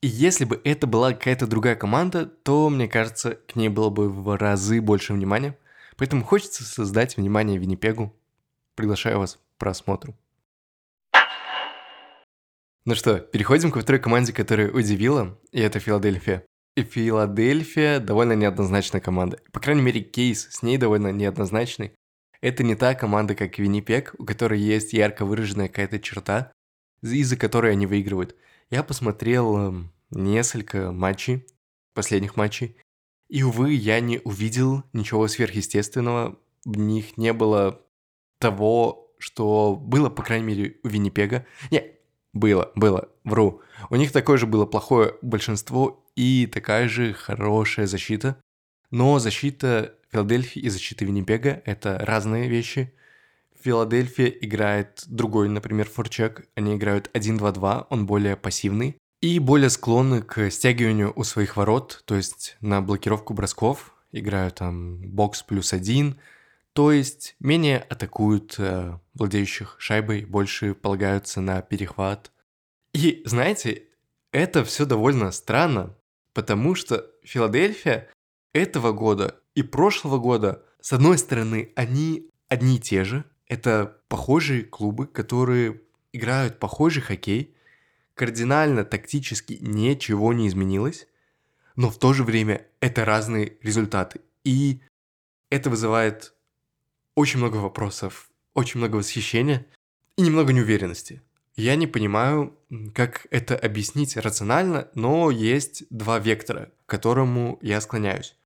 И 0.02 0.06
если 0.06 0.44
бы 0.44 0.60
это 0.62 0.86
была 0.86 1.14
какая-то 1.14 1.46
другая 1.46 1.74
команда, 1.74 2.26
то, 2.26 2.68
мне 2.68 2.86
кажется, 2.86 3.36
к 3.36 3.56
ней 3.56 3.70
было 3.70 3.88
бы 3.88 4.10
в 4.10 4.36
разы 4.36 4.82
больше 4.82 5.14
внимания. 5.14 5.56
Поэтому 5.96 6.22
хочется 6.22 6.64
создать 6.64 7.16
внимание 7.16 7.58
Виннипегу. 7.58 8.14
Приглашаю 8.74 9.18
вас 9.20 9.36
к 9.36 9.58
просмотру. 9.58 10.14
Ну 12.84 12.94
что, 12.94 13.18
переходим 13.18 13.70
ко 13.70 13.80
второй 13.80 14.02
команде, 14.02 14.34
которая 14.34 14.70
удивила, 14.70 15.38
и 15.52 15.60
это 15.60 15.80
Филадельфия. 15.80 16.44
И 16.76 16.82
Филадельфия 16.82 18.00
довольно 18.00 18.34
неоднозначная 18.34 19.00
команда. 19.00 19.38
По 19.52 19.60
крайней 19.60 19.80
мере, 19.80 20.02
кейс 20.02 20.48
с 20.50 20.62
ней 20.62 20.76
довольно 20.76 21.10
неоднозначный. 21.10 21.94
Это 22.44 22.62
не 22.62 22.74
та 22.74 22.94
команда, 22.94 23.34
как 23.34 23.58
Виннипек, 23.58 24.14
у 24.18 24.26
которой 24.26 24.60
есть 24.60 24.92
ярко 24.92 25.24
выраженная 25.24 25.68
какая-то 25.68 25.98
черта, 25.98 26.52
из-за 27.00 27.38
которой 27.38 27.72
они 27.72 27.86
выигрывают. 27.86 28.36
Я 28.68 28.82
посмотрел 28.82 29.56
эм, 29.56 29.92
несколько 30.10 30.92
матчей, 30.92 31.46
последних 31.94 32.36
матчей, 32.36 32.76
и, 33.30 33.42
увы, 33.42 33.72
я 33.72 33.98
не 34.00 34.20
увидел 34.24 34.82
ничего 34.92 35.26
сверхъестественного. 35.26 36.38
В 36.66 36.76
них 36.76 37.16
не 37.16 37.32
было 37.32 37.80
того, 38.40 39.10
что 39.16 39.74
было, 39.74 40.10
по 40.10 40.22
крайней 40.22 40.44
мере, 40.44 40.76
у 40.82 40.88
Виннипега. 40.88 41.46
Не, 41.70 41.92
было, 42.34 42.72
было, 42.74 43.08
вру. 43.24 43.62
У 43.88 43.96
них 43.96 44.12
такое 44.12 44.36
же 44.36 44.46
было 44.46 44.66
плохое 44.66 45.14
большинство 45.22 46.04
и 46.14 46.46
такая 46.46 46.90
же 46.90 47.14
хорошая 47.14 47.86
защита. 47.86 48.38
Но 48.90 49.18
защита 49.18 49.94
Филадельфии 50.14 50.62
и 50.62 50.68
защита 50.68 51.04
Виннипега– 51.04 51.60
это 51.64 51.98
разные 51.98 52.48
вещи. 52.48 52.94
Филадельфия 53.60 54.28
играет 54.28 55.02
другой, 55.08 55.48
например, 55.48 55.88
форчек. 55.88 56.46
Они 56.54 56.76
играют 56.76 57.10
1-2-2, 57.14 57.88
он 57.90 58.06
более 58.06 58.36
пассивный. 58.36 58.96
И 59.20 59.40
более 59.40 59.70
склонны 59.70 60.22
к 60.22 60.52
стягиванию 60.52 61.12
у 61.16 61.24
своих 61.24 61.56
ворот, 61.56 62.04
то 62.04 62.14
есть 62.14 62.56
на 62.60 62.80
блокировку 62.80 63.34
бросков. 63.34 63.92
Играют 64.12 64.54
там 64.56 64.98
бокс 64.98 65.42
плюс 65.42 65.72
один, 65.72 66.20
то 66.74 66.92
есть 66.92 67.34
менее 67.40 67.78
атакуют 67.78 68.54
э, 68.58 68.96
владеющих 69.14 69.74
шайбой, 69.80 70.24
больше 70.24 70.74
полагаются 70.74 71.40
на 71.40 71.60
перехват. 71.60 72.30
И 72.92 73.22
знаете, 73.24 73.88
это 74.30 74.64
все 74.64 74.86
довольно 74.86 75.32
странно, 75.32 75.96
потому 76.34 76.76
что 76.76 77.10
Филадельфия 77.24 78.08
этого 78.52 78.92
года 78.92 79.40
и 79.54 79.62
прошлого 79.62 80.18
года, 80.18 80.62
с 80.80 80.92
одной 80.92 81.18
стороны, 81.18 81.72
они 81.76 82.30
одни 82.48 82.76
и 82.76 82.80
те 82.80 83.04
же. 83.04 83.24
Это 83.46 83.98
похожие 84.08 84.62
клубы, 84.62 85.06
которые 85.06 85.80
играют 86.12 86.58
похожий 86.58 87.02
хоккей. 87.02 87.54
Кардинально 88.14 88.84
тактически 88.84 89.58
ничего 89.60 90.32
не 90.32 90.48
изменилось. 90.48 91.06
Но 91.76 91.90
в 91.90 91.98
то 91.98 92.12
же 92.12 92.24
время 92.24 92.66
это 92.80 93.04
разные 93.04 93.56
результаты. 93.62 94.20
И 94.44 94.80
это 95.50 95.70
вызывает 95.70 96.34
очень 97.14 97.38
много 97.38 97.56
вопросов, 97.56 98.30
очень 98.54 98.78
много 98.78 98.96
восхищения 98.96 99.66
и 100.16 100.22
немного 100.22 100.52
неуверенности. 100.52 101.22
Я 101.56 101.76
не 101.76 101.86
понимаю, 101.86 102.58
как 102.94 103.28
это 103.30 103.56
объяснить 103.56 104.16
рационально, 104.16 104.88
но 104.94 105.30
есть 105.30 105.84
два 105.90 106.18
вектора, 106.18 106.72
к 106.86 106.90
которому 106.90 107.58
я 107.62 107.80
склоняюсь. 107.80 108.36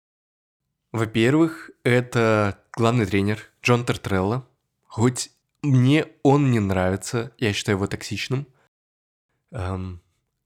Во-первых, 0.93 1.71
это 1.85 2.59
главный 2.73 3.07
тренер 3.07 3.43
Джон 3.63 3.85
Тертрелло. 3.85 4.47
Хоть 4.87 5.31
мне 5.63 6.07
он 6.23 6.51
не 6.51 6.61
нравится, 6.61 7.33
я 7.39 7.53
считаю 7.53 7.77
его 7.77 7.87
токсичным. 7.87 8.47
Эм, 9.51 10.01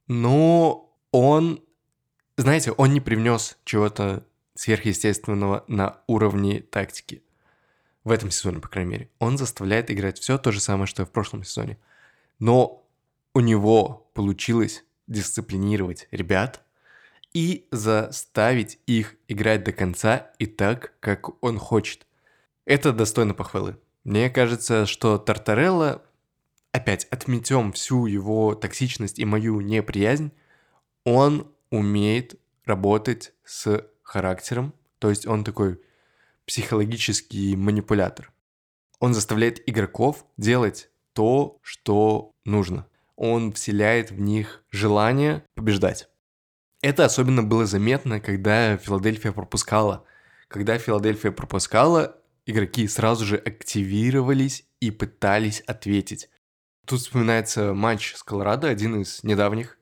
но 0.08 0.92
он, 1.12 1.62
знаете, 2.36 2.72
он 2.72 2.92
не 2.92 3.00
привнес 3.00 3.56
чего-то 3.64 4.26
сверхъестественного 4.54 5.64
на 5.68 6.00
уровне 6.06 6.60
тактики. 6.60 7.22
В 8.04 8.10
этом 8.10 8.30
сезоне, 8.32 8.58
по 8.58 8.68
крайней 8.68 8.90
мере. 8.90 9.10
Он 9.20 9.38
заставляет 9.38 9.90
играть 9.90 10.18
все 10.18 10.38
то 10.38 10.50
же 10.50 10.60
самое, 10.60 10.86
что 10.86 11.02
и 11.02 11.06
в 11.06 11.10
прошлом 11.10 11.44
сезоне. 11.44 11.78
Но 12.40 12.84
у 13.32 13.40
него 13.40 14.10
получилось 14.12 14.84
дисциплинировать 15.06 16.08
ребят, 16.10 16.61
и 17.34 17.66
заставить 17.70 18.78
их 18.86 19.16
играть 19.28 19.64
до 19.64 19.72
конца 19.72 20.30
и 20.38 20.46
так, 20.46 20.94
как 21.00 21.42
он 21.42 21.58
хочет. 21.58 22.06
Это 22.64 22.92
достойно 22.92 23.34
похвалы. 23.34 23.78
Мне 24.04 24.30
кажется, 24.30 24.86
что 24.86 25.18
Тартарелла, 25.18 26.02
опять 26.72 27.04
отметем 27.06 27.72
всю 27.72 28.06
его 28.06 28.54
токсичность 28.54 29.18
и 29.18 29.24
мою 29.24 29.60
неприязнь, 29.60 30.32
он 31.04 31.50
умеет 31.70 32.38
работать 32.64 33.32
с 33.44 33.86
характером, 34.02 34.74
то 34.98 35.10
есть 35.10 35.26
он 35.26 35.44
такой 35.44 35.80
психологический 36.46 37.56
манипулятор. 37.56 38.32
Он 39.00 39.14
заставляет 39.14 39.68
игроков 39.68 40.26
делать 40.36 40.90
то, 41.12 41.58
что 41.62 42.32
нужно. 42.44 42.86
Он 43.16 43.52
вселяет 43.52 44.10
в 44.10 44.20
них 44.20 44.64
желание 44.70 45.44
побеждать. 45.54 46.08
Это 46.82 47.04
особенно 47.04 47.44
было 47.44 47.64
заметно, 47.64 48.20
когда 48.20 48.76
Филадельфия 48.76 49.30
пропускала. 49.30 50.04
Когда 50.48 50.78
Филадельфия 50.78 51.30
пропускала, 51.30 52.18
игроки 52.44 52.88
сразу 52.88 53.24
же 53.24 53.36
активировались 53.36 54.66
и 54.80 54.90
пытались 54.90 55.60
ответить. 55.60 56.28
Тут 56.84 57.00
вспоминается 57.00 57.72
матч 57.72 58.14
с 58.16 58.24
Колорадо, 58.24 58.68
один 58.68 59.00
из 59.00 59.22
недавних. 59.22 59.78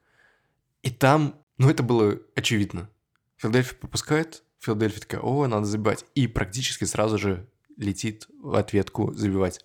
И 0.83 0.91
там, 0.91 1.41
ну 1.57 1.71
это 1.71 1.83
было 1.83 2.19
очевидно. 2.35 2.91
Филадельфия 3.39 3.79
пропускает, 3.79 4.45
Филадельфия 4.59 5.01
такая, 5.01 5.23
о, 5.23 5.47
надо 5.47 5.65
забивать. 5.65 6.05
И 6.15 6.27
практически 6.27 6.85
сразу 6.85 7.17
же 7.17 7.49
летит 7.79 8.29
в 8.43 8.55
ответку 8.55 9.15
забивать. 9.15 9.65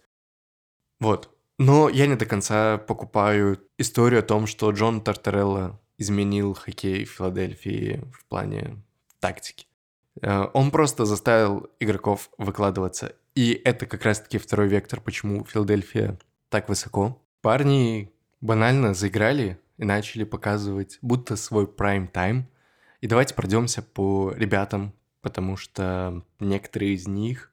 Вот. 1.02 1.36
Но 1.58 1.90
я 1.90 2.08
не 2.08 2.16
до 2.16 2.26
конца 2.26 2.78
покупаю 2.78 3.62
историю 3.78 4.22
о 4.22 4.24
том, 4.24 4.48
что 4.48 4.72
Джон 4.72 5.02
Тартарелла 5.02 5.82
изменил 5.98 6.54
хоккей 6.54 7.06
Филадельфии 7.06 8.04
в 8.14 8.26
плане 8.26 8.78
тактики. 9.20 9.68
Э, 10.22 10.48
он 10.54 10.72
просто 10.72 11.06
заставил 11.06 11.70
игроков 11.80 12.30
выкладываться. 12.38 13.14
И 13.36 13.60
это 13.66 13.86
как 13.86 14.04
раз-таки 14.04 14.38
второй 14.38 14.68
вектор, 14.68 15.02
почему 15.02 15.44
Филадельфия 15.46 16.18
так 16.50 16.70
высоко. 16.70 17.22
Парни 17.42 18.12
банально 18.42 18.94
заиграли 18.94 19.60
и 19.78 19.84
начали 19.86 20.24
показывать 20.24 20.98
будто 21.02 21.36
свой 21.36 21.68
прайм-тайм. 21.68 22.48
И 23.02 23.08
давайте 23.08 23.36
пройдемся 23.36 23.82
по 23.82 24.32
ребятам, 24.32 24.94
потому 25.22 25.58
что 25.58 26.24
некоторые 26.40 26.94
из 26.94 27.08
них 27.08 27.52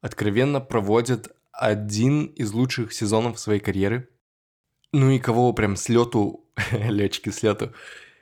откровенно 0.00 0.60
проводят 0.60 1.34
один 1.52 2.26
из 2.26 2.52
лучших 2.52 2.92
сезонов 2.92 3.38
своей 3.38 3.60
карьеры. 3.60 4.08
Ну 4.92 5.10
и 5.10 5.18
кого 5.18 5.52
прям 5.52 5.76
с 5.76 5.88
лету, 5.88 6.41
летчики 6.72 7.30
с 7.30 7.42
лету, 7.42 7.72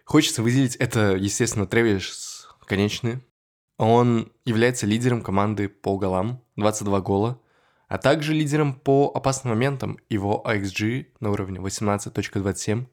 хочется 0.05 0.43
выделить, 0.43 0.77
это, 0.77 1.17
естественно, 1.17 1.67
Тревис 1.67 2.49
Конечный. 2.67 3.19
Он 3.79 4.31
является 4.45 4.87
лидером 4.87 5.23
команды 5.23 5.69
по 5.69 5.99
голам, 5.99 6.45
22 6.57 7.01
гола, 7.01 7.41
а 7.89 7.99
также 7.99 8.33
лидером 8.33 8.75
по 8.75 9.11
опасным 9.13 9.55
моментам, 9.55 9.99
его 10.09 10.45
XG 10.47 11.07
на 11.19 11.31
уровне 11.33 11.59
18.27. 11.59 12.87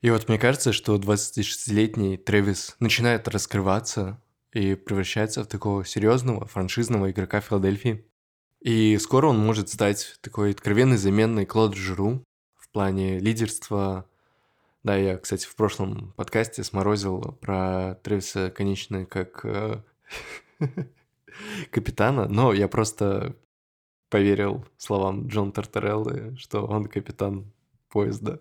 И 0.00 0.10
вот 0.10 0.28
мне 0.28 0.38
кажется, 0.38 0.72
что 0.72 0.96
26-летний 0.96 2.16
Тревис 2.16 2.76
начинает 2.78 3.28
раскрываться 3.28 4.22
и 4.54 4.74
превращается 4.74 5.44
в 5.44 5.46
такого 5.46 5.84
серьезного 5.84 6.46
франшизного 6.46 7.10
игрока 7.10 7.42
Филадельфии. 7.42 8.06
И 8.60 8.96
скоро 8.98 9.26
он 9.26 9.38
может 9.38 9.68
стать 9.68 10.16
такой 10.22 10.52
откровенной 10.52 10.96
заменой 10.96 11.44
Клод 11.44 11.74
Жиру 11.74 12.24
в 12.56 12.70
плане 12.70 13.18
лидерства. 13.18 14.06
Да, 14.82 14.96
я, 14.96 15.18
кстати, 15.18 15.46
в 15.46 15.54
прошлом 15.56 16.12
подкасте 16.12 16.64
сморозил 16.64 17.38
про 17.40 17.96
Тревиса 18.02 18.50
Конечного 18.50 19.04
как 19.04 19.44
э, 19.44 19.82
капитана, 21.70 22.28
но 22.28 22.52
я 22.54 22.66
просто 22.66 23.36
поверил 24.08 24.64
словам 24.78 25.28
Джон 25.28 25.52
Тартареллы, 25.52 26.34
что 26.38 26.66
он 26.66 26.86
капитан 26.86 27.52
поезда. 27.90 28.40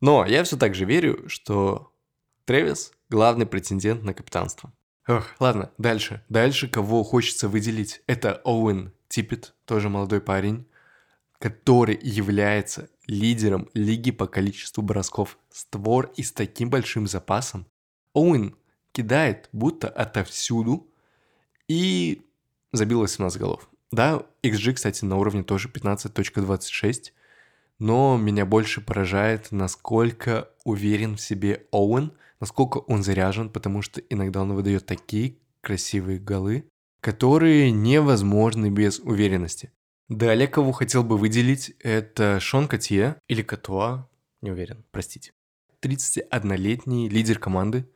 Но 0.00 0.26
я 0.26 0.42
все 0.42 0.56
так 0.56 0.74
же 0.74 0.84
верю, 0.84 1.28
что 1.28 1.92
Тревис– 2.44 2.92
главный 3.08 3.46
претендент 3.46 4.02
на 4.02 4.14
капитанство. 4.14 4.72
Ох, 5.06 5.24
ладно, 5.40 5.70
дальше. 5.78 6.24
Дальше 6.28 6.68
кого 6.68 7.02
хочется 7.04 7.48
выделить, 7.48 8.02
это 8.06 8.40
Оуэн 8.44 8.92
Типпет, 9.08 9.54
тоже 9.64 9.88
молодой 9.88 10.20
парень, 10.20 10.66
который 11.38 11.98
является 12.00 12.90
лидером 13.08 13.68
лиги 13.74 14.10
по 14.10 14.26
количеству 14.26 14.82
бросков 14.82 15.38
створ 15.50 16.12
и 16.16 16.22
с 16.22 16.30
таким 16.30 16.70
большим 16.70 17.06
запасом. 17.08 17.66
Оуэн 18.12 18.54
кидает 18.92 19.48
будто 19.52 19.88
отовсюду 19.88 20.86
и 21.66 22.22
забил 22.72 23.00
18 23.00 23.40
голов. 23.40 23.68
Да, 23.90 24.26
XG, 24.42 24.74
кстати, 24.74 25.04
на 25.04 25.16
уровне 25.16 25.42
тоже 25.42 25.68
15.26, 25.68 27.12
но 27.78 28.18
меня 28.18 28.44
больше 28.44 28.82
поражает, 28.82 29.50
насколько 29.50 30.50
уверен 30.64 31.16
в 31.16 31.20
себе 31.20 31.66
Оуэн, 31.70 32.12
насколько 32.40 32.78
он 32.78 33.02
заряжен, 33.02 33.48
потому 33.48 33.80
что 33.80 34.00
иногда 34.00 34.42
он 34.42 34.52
выдает 34.52 34.84
такие 34.84 35.38
красивые 35.62 36.18
голы, 36.18 36.68
которые 37.00 37.70
невозможны 37.70 38.68
без 38.70 38.98
уверенности. 38.98 39.72
Далее, 40.08 40.48
кого 40.48 40.72
хотел 40.72 41.04
бы 41.04 41.18
выделить, 41.18 41.74
это 41.80 42.40
Шон 42.40 42.66
Котье 42.66 43.16
или 43.28 43.42
Катуа, 43.42 44.08
не 44.40 44.50
уверен, 44.50 44.84
простите. 44.90 45.32
31-летний 45.82 47.08
лидер 47.08 47.38
команды. 47.38 47.88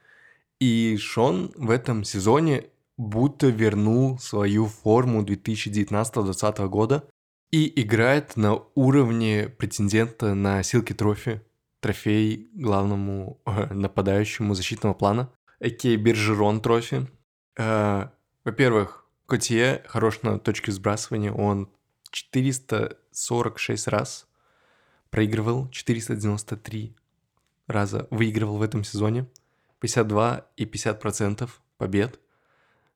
И 0.60 0.96
Шон 0.98 1.52
в 1.56 1.70
этом 1.70 2.04
сезоне 2.04 2.66
будто 2.96 3.48
вернул 3.48 4.18
свою 4.18 4.66
форму 4.66 5.24
2019-2020 5.24 6.68
года 6.68 7.08
и 7.50 7.80
играет 7.82 8.36
на 8.36 8.62
уровне 8.74 9.48
претендента 9.48 10.34
на 10.34 10.62
Силки 10.62 10.92
Трофи, 10.92 11.42
трофей 11.80 12.50
главному 12.54 13.40
э, 13.44 13.72
нападающему 13.72 14.54
защитного 14.54 14.94
плана, 14.94 15.32
а.к.а. 15.60 15.96
Биржерон 15.96 16.60
Трофи. 16.60 17.08
Э, 17.56 18.08
во-первых, 18.44 19.06
Котье 19.26 19.82
хорош 19.86 20.22
на 20.22 20.38
точке 20.38 20.72
сбрасывания. 20.72 21.32
Он 21.32 21.70
446 22.12 23.88
раз 23.88 24.28
проигрывал, 25.10 25.68
493 25.70 26.94
раза 27.66 28.06
выигрывал 28.10 28.58
в 28.58 28.62
этом 28.62 28.84
сезоне. 28.84 29.26
52 29.80 30.46
и 30.56 30.64
50 30.64 31.00
процентов 31.00 31.60
побед 31.76 32.20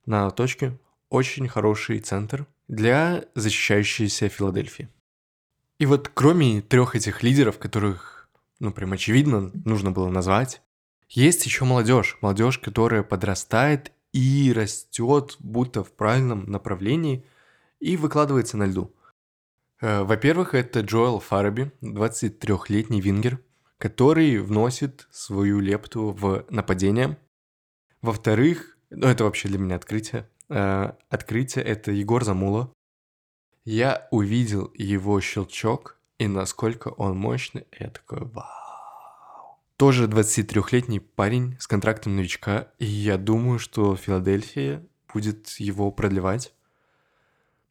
на 0.05 0.31
точке. 0.31 0.79
Очень 1.09 1.49
хороший 1.49 1.99
центр 1.99 2.47
для 2.69 3.25
защищающейся 3.35 4.29
Филадельфии. 4.29 4.89
И 5.79 5.87
вот 5.87 6.09
кроме 6.09 6.63
трех 6.63 6.95
этих 6.95 7.23
лидеров, 7.23 7.59
которых, 7.59 8.29
ну, 8.61 8.73
прям 8.73 8.93
очевидно, 8.93 9.51
нужно 9.65 9.91
было 9.91 10.09
назвать, 10.09 10.63
есть 11.09 11.45
еще 11.45 11.65
молодежь. 11.65 12.19
Молодежь, 12.21 12.59
которая 12.59 13.03
подрастает 13.03 13.93
и 14.13 14.53
растет 14.55 15.37
будто 15.39 15.85
в 15.85 15.93
правильном 15.93 16.51
направлении 16.51 17.25
и 17.81 17.97
выкладывается 17.97 18.57
на 18.57 18.65
льду. 18.65 18.95
Э, 19.81 20.03
во-первых, 20.03 20.55
это 20.55 20.81
Джоэл 20.81 21.21
Фараби, 21.21 21.73
23-летний 21.83 23.01
вингер, 23.01 23.41
который 23.79 24.39
вносит 24.39 25.07
свою 25.11 25.61
лепту 25.61 26.11
в 26.11 26.47
нападение. 26.51 27.19
Во-вторых, 28.01 28.79
ну 28.91 29.07
это 29.07 29.25
вообще 29.25 29.49
для 29.49 29.59
меня 29.59 29.77
открытие. 29.77 30.29
Э, 30.49 30.93
открытие 31.09 31.65
это 31.65 31.93
Егор 31.93 32.25
Замула. 32.25 32.73
Я 33.65 34.07
увидел 34.11 34.71
его 34.75 35.21
щелчок 35.21 35.99
и 36.19 36.29
насколько 36.29 36.89
он 36.89 37.17
мощный, 37.17 37.67
я 37.79 37.91
такой, 37.91 38.21
вау. 38.21 39.59
Тоже 39.77 40.07
23-летний 40.07 41.01
парень 41.01 41.57
с 41.61 41.67
контрактом 41.67 42.17
новичка, 42.17 42.69
и 42.79 42.87
я 42.87 43.19
думаю, 43.19 43.59
что 43.59 43.95
Филадельфия 43.95 44.87
будет 45.13 45.49
его 45.59 45.91
продлевать. 45.91 46.55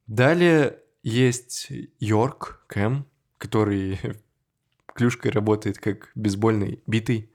Далее 0.05 0.79
есть 1.05 1.67
Йорк 1.99 2.63
Кэм, 2.67 3.05
который 3.37 3.99
клюшкой 4.93 5.31
работает 5.31 5.77
как 5.77 6.11
бейсбольный 6.15 6.81
битый. 6.87 7.29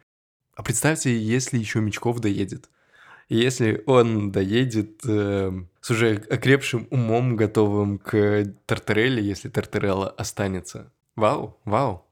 А 0.57 0.63
представьте, 0.63 1.17
если 1.17 1.57
еще 1.57 1.81
Мечков 1.81 2.19
доедет. 2.19 2.69
Если 3.29 3.85
он 3.87 4.33
доедет 4.33 5.03
э, 5.07 5.53
с 5.81 5.91
уже 5.91 6.17
окрепшим 6.17 6.89
умом, 6.91 7.37
готовым 7.37 7.99
к 7.99 8.53
Тартарелле, 8.67 9.23
если 9.23 9.49
Тартарелла 9.49 10.11
останется. 10.11 10.93
Вау, 11.15 11.57
вау. 11.65 12.05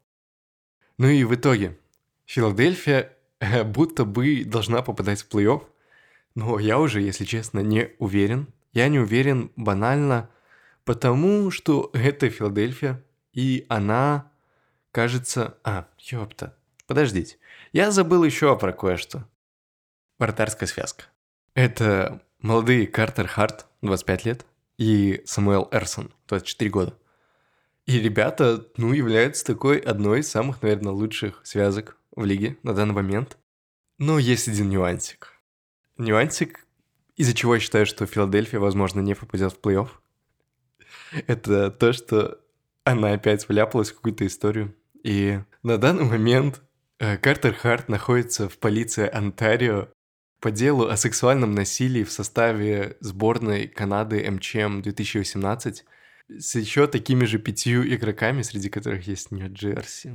Ну 0.97 1.09
и 1.09 1.25
в 1.25 1.35
итоге, 1.35 1.77
Филадельфия 2.25 3.13
э, 3.41 3.65
будто 3.65 4.05
бы 4.05 4.45
должна 4.45 4.81
попадать 4.83 5.23
в 5.23 5.29
плей-офф, 5.29 5.65
но 6.37 6.61
я 6.61 6.79
уже, 6.79 7.03
если 7.03 7.25
честно, 7.25 7.59
не 7.59 7.91
уверен. 7.99 8.47
Я 8.73 8.87
не 8.87 9.01
уверен 9.01 9.51
банально, 9.57 10.31
потому 10.89 11.51
что 11.51 11.91
это 11.93 12.31
Филадельфия, 12.31 13.05
и 13.35 13.67
она, 13.69 14.33
кажется... 14.91 15.59
А, 15.63 15.87
ёпта, 15.99 16.57
подождите. 16.87 17.37
Я 17.73 17.91
забыл 17.91 18.25
еще 18.25 18.59
про 18.59 18.73
кое-что. 18.73 19.29
Вратарская 20.19 20.67
связка. 20.67 21.05
Это 21.53 22.23
молодые 22.41 22.87
Картер 22.87 23.27
Харт, 23.27 23.67
25 23.83 24.25
лет, 24.25 24.47
и 24.79 25.21
Самуэл 25.27 25.69
Эрсон, 25.73 26.11
24 26.27 26.71
года. 26.71 26.99
И 27.85 28.01
ребята, 28.01 28.67
ну, 28.79 28.95
являются 28.95 29.45
такой 29.45 29.77
одной 29.81 30.21
из 30.21 30.31
самых, 30.31 30.63
наверное, 30.63 30.93
лучших 30.93 31.43
связок 31.45 31.99
в 32.17 32.25
лиге 32.25 32.57
на 32.63 32.73
данный 32.73 32.95
момент. 32.95 33.37
Но 33.99 34.19
есть 34.19 34.49
один 34.49 34.71
нюансик. 34.71 35.35
Нюансик, 35.99 36.65
из-за 37.17 37.35
чего 37.35 37.57
я 37.57 37.61
считаю, 37.61 37.85
что 37.85 38.07
Филадельфия, 38.07 38.59
возможно, 38.59 39.01
не 39.01 39.15
попадет 39.15 39.53
в 39.53 39.61
плей-офф. 39.61 39.91
Это 41.27 41.71
то, 41.71 41.93
что 41.93 42.41
она 42.85 43.13
опять 43.13 43.49
вляпалась 43.49 43.91
в 43.91 43.97
какую-то 43.97 44.27
историю. 44.27 44.75
И 45.05 45.41
на 45.63 45.79
данный 45.79 46.05
момент 46.05 46.63
э, 46.99 47.17
Картер 47.17 47.55
Харт 47.55 47.89
находится 47.89 48.49
в 48.49 48.59
полиции 48.59 49.09
Онтарио 49.09 49.89
по 50.41 50.51
делу 50.51 50.89
о 50.89 50.97
сексуальном 50.97 51.53
насилии 51.53 52.05
в 52.05 52.13
составе 52.13 52.97
сборной 53.01 53.69
Канады 53.69 54.29
МЧМ 54.31 54.83
2018 54.83 55.85
с 56.29 56.55
еще 56.55 56.87
такими 56.87 57.25
же 57.25 57.39
пятью 57.39 57.83
игроками, 57.95 58.43
среди 58.43 58.69
которых 58.69 59.07
есть 59.07 59.31
Нью-Джерси. 59.31 60.13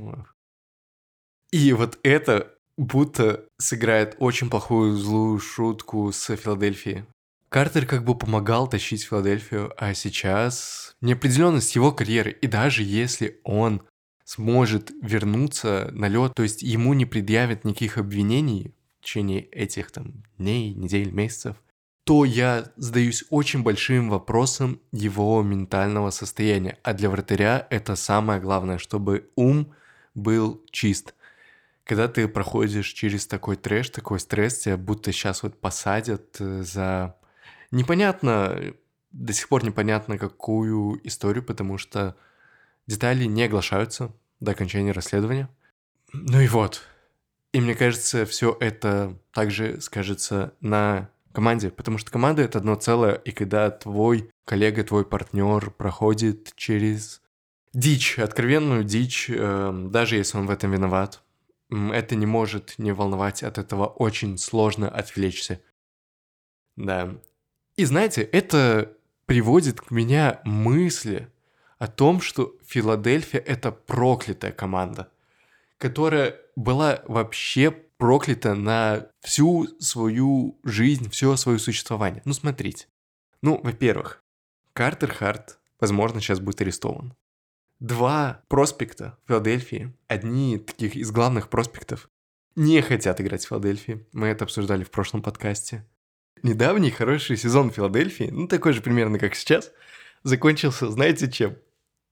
И 1.50 1.72
вот 1.72 1.98
это 2.02 2.54
будто 2.76 3.46
сыграет 3.58 4.16
очень 4.18 4.50
плохую 4.50 4.96
злую 4.96 5.38
шутку 5.38 6.10
с 6.12 6.34
Филадельфией. 6.36 7.04
Картер 7.54 7.86
как 7.86 8.02
бы 8.02 8.18
помогал 8.18 8.66
тащить 8.66 9.04
Филадельфию, 9.04 9.72
а 9.76 9.94
сейчас 9.94 10.96
неопределенность 11.00 11.76
его 11.76 11.92
карьеры. 11.92 12.32
И 12.32 12.48
даже 12.48 12.82
если 12.82 13.40
он 13.44 13.82
сможет 14.24 14.90
вернуться 15.00 15.88
на 15.92 16.08
лед, 16.08 16.32
то 16.34 16.42
есть 16.42 16.62
ему 16.62 16.94
не 16.94 17.06
предъявят 17.06 17.64
никаких 17.64 17.96
обвинений 17.96 18.74
в 18.98 19.04
течение 19.04 19.42
этих 19.42 19.92
там 19.92 20.24
дней, 20.36 20.74
недель, 20.74 21.12
месяцев, 21.12 21.54
то 22.02 22.24
я 22.24 22.72
задаюсь 22.74 23.22
очень 23.30 23.62
большим 23.62 24.10
вопросом 24.10 24.80
его 24.90 25.40
ментального 25.44 26.10
состояния. 26.10 26.80
А 26.82 26.92
для 26.92 27.08
вратаря 27.08 27.68
это 27.70 27.94
самое 27.94 28.40
главное, 28.40 28.78
чтобы 28.78 29.30
ум 29.36 29.72
был 30.16 30.60
чист. 30.72 31.14
Когда 31.84 32.08
ты 32.08 32.26
проходишь 32.26 32.88
через 32.88 33.28
такой 33.28 33.54
трэш, 33.54 33.90
такой 33.90 34.18
стресс, 34.18 34.58
тебя 34.58 34.76
будто 34.76 35.12
сейчас 35.12 35.44
вот 35.44 35.60
посадят 35.60 36.34
э, 36.40 36.64
за... 36.64 37.14
Непонятно, 37.70 38.74
до 39.12 39.32
сих 39.32 39.48
пор 39.48 39.64
непонятно, 39.64 40.18
какую 40.18 41.00
историю, 41.06 41.44
потому 41.44 41.78
что 41.78 42.16
детали 42.86 43.24
не 43.24 43.44
оглашаются 43.44 44.12
до 44.40 44.52
окончания 44.52 44.92
расследования. 44.92 45.48
Ну 46.12 46.40
и 46.40 46.48
вот. 46.48 46.82
И 47.52 47.60
мне 47.60 47.74
кажется, 47.74 48.26
все 48.26 48.56
это 48.60 49.16
также 49.32 49.80
скажется 49.80 50.54
на 50.60 51.10
команде, 51.32 51.70
потому 51.70 51.98
что 51.98 52.10
команда 52.10 52.42
это 52.42 52.58
одно 52.58 52.74
целое, 52.76 53.14
и 53.14 53.32
когда 53.32 53.70
твой 53.70 54.30
коллега, 54.44 54.84
твой 54.84 55.04
партнер 55.04 55.70
проходит 55.70 56.52
через 56.56 57.22
дичь, 57.72 58.18
откровенную 58.18 58.84
дичь, 58.84 59.28
э, 59.28 59.86
даже 59.90 60.16
если 60.16 60.38
он 60.38 60.46
в 60.46 60.50
этом 60.50 60.70
виноват, 60.70 61.22
это 61.70 62.14
не 62.14 62.26
может 62.26 62.74
не 62.78 62.92
волновать, 62.92 63.42
от 63.42 63.58
этого 63.58 63.86
очень 63.86 64.38
сложно 64.38 64.88
отвлечься. 64.88 65.60
Да. 66.76 67.16
И 67.76 67.84
знаете, 67.84 68.22
это 68.22 68.96
приводит 69.26 69.80
к 69.80 69.90
меня 69.90 70.40
мысли 70.44 71.30
о 71.78 71.88
том, 71.88 72.20
что 72.20 72.54
Филадельфия 72.64 73.40
это 73.40 73.72
проклятая 73.72 74.52
команда, 74.52 75.10
которая 75.78 76.40
была 76.56 77.02
вообще 77.08 77.70
проклята 77.70 78.54
на 78.54 79.08
всю 79.20 79.66
свою 79.80 80.58
жизнь, 80.62 81.10
все 81.10 81.36
свое 81.36 81.58
существование. 81.58 82.22
Ну, 82.24 82.32
смотрите. 82.32 82.86
Ну, 83.42 83.60
во-первых, 83.62 84.22
Картер 84.72 85.12
Харт, 85.12 85.58
возможно, 85.80 86.20
сейчас 86.20 86.40
будет 86.40 86.60
арестован. 86.60 87.14
Два 87.80 88.42
проспекта 88.48 89.18
Филадельфии, 89.26 89.92
одни 90.06 90.58
таких 90.58 90.96
из 90.96 91.10
главных 91.10 91.48
проспектов, 91.48 92.08
не 92.56 92.80
хотят 92.82 93.20
играть 93.20 93.44
в 93.44 93.48
Филадельфии. 93.48 94.06
Мы 94.12 94.28
это 94.28 94.44
обсуждали 94.44 94.84
в 94.84 94.90
прошлом 94.90 95.22
подкасте. 95.22 95.84
Недавний 96.42 96.90
хороший 96.90 97.36
сезон 97.36 97.70
Филадельфии, 97.70 98.28
ну 98.30 98.48
такой 98.48 98.72
же 98.72 98.82
примерно 98.82 99.18
как 99.18 99.34
сейчас, 99.34 99.72
закончился, 100.24 100.90
знаете 100.90 101.30
чем? 101.30 101.56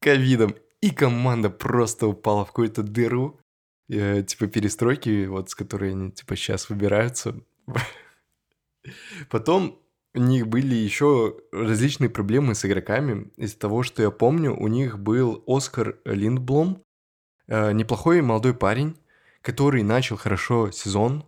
Ковидом. 0.01 0.55
И 0.81 0.91
команда 0.91 1.51
просто 1.51 2.07
упала 2.07 2.45
в 2.45 2.49
какую-то 2.49 2.83
дыру 2.83 3.41
э, 3.89 4.23
типа 4.23 4.47
перестройки, 4.47 5.27
вот 5.27 5.51
с 5.51 5.55
которой 5.55 5.91
они 5.91 6.11
типа 6.11 6.35
сейчас 6.37 6.71
выбираются. 6.71 7.41
Потом 9.31 9.79
у 10.15 10.21
них 10.21 10.47
были 10.47 10.75
еще 10.75 11.39
различные 11.53 12.11
проблемы 12.11 12.55
с 12.55 12.65
игроками. 12.65 13.31
Из 13.37 13.55
того, 13.55 13.83
что 13.83 14.03
я 14.03 14.11
помню, 14.11 14.55
у 14.55 14.69
них 14.69 14.99
был 14.99 15.43
Оскар 15.47 15.99
Линдблом, 16.05 16.83
э, 17.49 17.73
неплохой 17.73 18.21
молодой 18.21 18.55
парень, 18.55 18.97
который 19.41 19.83
начал 19.83 20.17
хорошо 20.17 20.71
сезон, 20.71 21.25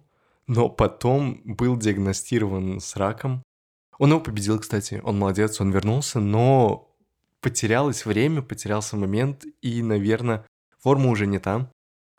но 0.47 0.69
потом 0.69 1.41
был 1.45 1.77
диагностирован 1.77 2.81
с 2.81 2.97
раком. 2.97 3.43
Он 3.99 4.11
его 4.11 4.21
победил, 4.21 4.59
кстати, 4.59 5.01
он 5.05 5.19
молодец, 5.19 5.61
он 5.61 5.71
вернулся, 5.71 6.21
но 6.21 6.91
потерялось 7.41 8.07
время, 8.07 8.43
потерялся 8.43 8.97
момент, 8.97 9.45
и, 9.61 9.83
наверное, 9.83 10.45
форма 10.79 11.11
уже 11.11 11.27
не 11.27 11.39
там 11.39 11.71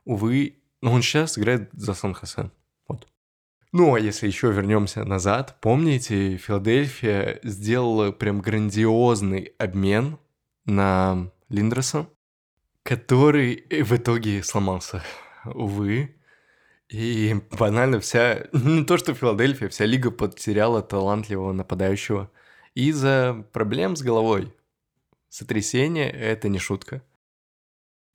увы, 0.06 0.60
но 0.82 0.94
он 0.94 1.02
сейчас 1.02 1.38
играет 1.38 1.70
за 1.74 1.94
Сан-Хосе. 1.94 2.52
Вот. 2.88 3.08
Ну, 3.72 3.96
а 3.96 4.00
если 4.00 4.28
еще 4.28 4.52
вернемся 4.52 5.04
назад, 5.04 5.58
помните, 5.60 6.38
Филадельфия 6.38 7.40
сделала 7.44 8.12
прям 8.12 8.40
грандиозный 8.40 9.54
обмен 9.58 10.18
на 10.66 11.32
Линдреса, 11.50 12.08
который 12.84 13.66
в 13.84 13.96
итоге 13.96 14.44
сломался, 14.44 15.04
увы. 15.44 16.16
И 16.90 17.36
банально 17.58 18.00
вся, 18.00 18.48
не 18.54 18.86
то 18.86 18.98
что 18.98 19.14
Филадельфия, 19.14 19.70
вся 19.70 19.86
лига 19.86 20.12
потеряла 20.12 20.82
талантливого 20.82 21.52
нападающего 21.52 22.32
из-за 22.74 23.46
проблем 23.54 23.96
с 23.96 24.02
головой. 24.02 24.54
Сотрясение– 25.30 26.10
это 26.12 26.50
не 26.50 26.60
шутка. 26.60 27.02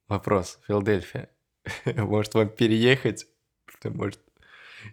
Вопрос, 0.08 0.58
Филадельфия, 0.66 1.28
Может 1.96 2.34
вам 2.34 2.48
переехать, 2.48 3.26
может 3.84 4.20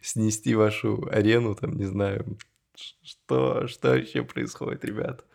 снести 0.02 0.56
вашу 0.56 1.08
арену, 1.12 1.56
там, 1.56 1.78
не 1.78 1.86
знаю, 1.86 2.38
что, 2.76 3.68
что 3.68 3.90
вообще 3.90 4.24
происходит, 4.24 4.86
ребят. 4.86 5.26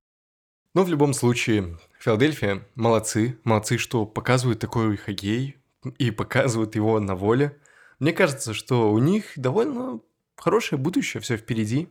Но 0.74 0.84
в 0.84 0.88
любом 0.88 1.12
случае, 1.12 1.78
Филадельфия 1.98 2.66
молодцы, 2.74 3.38
молодцы, 3.44 3.78
что 3.78 4.06
показывают 4.06 4.60
такой 4.60 4.96
хоккей 4.96 5.56
и 5.98 6.10
показывают 6.10 6.74
его 6.74 6.98
на 7.00 7.14
воле. 7.14 7.58
Мне 8.02 8.12
кажется, 8.12 8.52
что 8.52 8.90
у 8.90 8.98
них 8.98 9.26
довольно 9.36 10.00
хорошее 10.36 10.76
будущее, 10.76 11.20
все 11.20 11.36
впереди. 11.36 11.88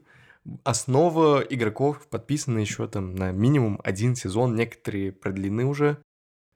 Основа 0.65 1.39
игроков 1.39 2.05
подписана 2.09 2.59
еще 2.59 2.85
там 2.89 3.15
на 3.15 3.31
минимум 3.31 3.79
один 3.85 4.17
сезон, 4.17 4.53
некоторые 4.53 5.13
продлены 5.13 5.63
уже. 5.63 6.03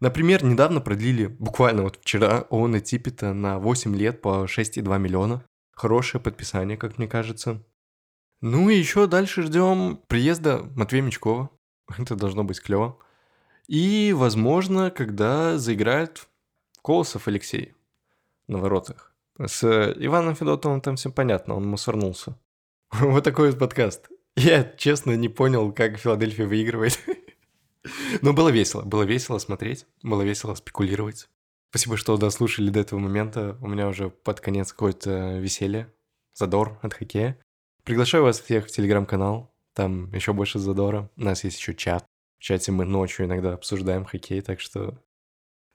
Например, 0.01 0.43
недавно 0.43 0.81
продлили, 0.81 1.27
буквально 1.27 1.83
вот 1.83 2.01
вчера, 2.01 2.45
Оуэна 2.49 2.81
Типпета 2.81 3.31
на 3.31 3.57
8 3.57 3.95
лет 3.95 4.21
по 4.21 4.43
6,2 4.43 4.99
миллиона. 4.99 5.45
Хорошее 5.71 6.21
подписание, 6.21 6.75
как 6.75 6.97
мне 6.97 7.07
кажется. 7.07 7.63
Ну 8.41 8.69
и 8.69 8.75
еще 8.75 9.07
дальше 9.07 9.41
ждем 9.41 10.01
приезда 10.07 10.69
Матвея 10.75 11.01
Мечкова. 11.01 11.49
Это 11.97 12.17
должно 12.17 12.43
быть 12.43 12.61
клево. 12.61 12.97
И, 13.69 14.13
возможно, 14.13 14.91
когда 14.91 15.57
заиграет 15.57 16.27
Колосов 16.81 17.29
Алексей 17.29 17.73
на 18.47 18.57
воротах. 18.57 19.14
С 19.38 19.63
Иваном 19.63 20.36
Федотовым 20.36 20.82
там 20.82 20.95
все 20.95 21.12
понятно, 21.12 21.56
он 21.56 21.67
мусорнулся. 21.67 22.38
Вот 22.91 23.24
такой 23.24 23.50
вот 23.50 23.60
подкаст. 23.60 24.10
Я, 24.38 24.63
честно, 24.63 25.15
не 25.15 25.30
понял, 25.30 25.71
как 25.71 25.98
Филадельфия 25.98 26.45
выигрывает. 26.45 27.00
Но 28.21 28.34
было 28.34 28.50
весело, 28.50 28.82
было 28.84 29.04
весело 29.04 29.38
смотреть, 29.38 29.86
было 30.04 30.21
весело 30.21 30.56
спекулировать. 30.56 31.28
Спасибо, 31.69 31.98
что 31.98 32.17
дослушали 32.17 32.69
до 32.69 32.80
этого 32.80 33.00
момента. 33.00 33.58
У 33.62 33.67
меня 33.67 33.88
уже 33.88 34.10
под 34.10 34.39
конец 34.39 34.71
какое-то 34.71 35.38
веселье, 35.38 35.93
задор 36.34 36.80
от 36.82 36.93
хоккея. 36.93 37.38
Приглашаю 37.84 38.24
вас 38.24 38.39
всех 38.39 38.67
в 38.67 38.71
телеграм-канал, 38.71 39.54
там 39.74 40.12
еще 40.13 40.32
больше 40.34 40.60
задора. 40.60 41.10
У 41.17 41.24
нас 41.24 41.43
есть 41.43 41.60
еще 41.60 41.74
чат. 41.74 42.06
В 42.39 42.43
чате 42.43 42.71
мы 42.71 42.86
ночью 42.86 43.26
иногда 43.26 43.54
обсуждаем 43.54 44.06
хоккей, 44.06 44.41
так 44.41 44.62
что 44.62 44.98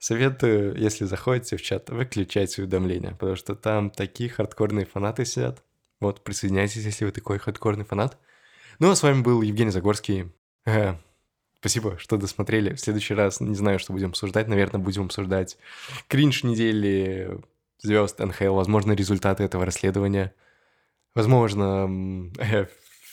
советую, 0.00 0.76
если 0.76 1.04
заходите 1.04 1.56
в 1.56 1.62
чат, 1.62 1.90
выключайте 1.90 2.62
уведомления, 2.62 3.12
потому 3.12 3.36
что 3.36 3.54
там 3.54 3.90
такие 3.90 4.28
хардкорные 4.28 4.86
фанаты 4.86 5.24
сидят. 5.24 5.62
Вот, 6.00 6.24
присоединяйтесь, 6.24 6.84
если 6.84 7.04
вы 7.04 7.12
такой 7.12 7.38
хардкорный 7.38 7.84
фанат. 7.84 8.18
Ну, 8.80 8.90
а 8.90 8.96
с 8.96 9.02
вами 9.02 9.20
был 9.22 9.42
Евгений 9.42 9.70
Загорский. 9.70 10.32
Э, 10.64 10.94
Спасибо, 11.60 11.98
что 11.98 12.16
досмотрели. 12.16 12.74
В 12.74 12.80
следующий 12.80 13.12
раз 13.12 13.40
не 13.40 13.54
знаю, 13.54 13.78
что 13.78 13.92
будем 13.92 14.08
обсуждать. 14.08 14.48
Наверное, 14.48 14.80
будем 14.80 15.04
обсуждать 15.04 15.58
кринж 16.08 16.42
недели 16.42 17.38
звезд 17.78 18.18
НХЛ, 18.18 18.54
возможно, 18.54 18.92
результаты 18.92 19.44
этого 19.44 19.66
расследования. 19.66 20.34
Возможно, 21.14 22.30
э, 22.38 22.66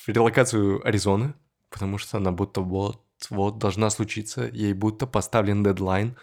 релокацию 0.08 0.86
Аризоны, 0.88 1.34
потому 1.70 1.98
что 1.98 2.18
она 2.18 2.32
будто 2.32 2.62
вот, 2.62 3.02
вот 3.30 3.58
должна 3.58 3.90
случиться. 3.90 4.50
Ей 4.54 4.72
будто 4.72 5.08
поставлен 5.08 5.62
дедлайн 5.62 6.16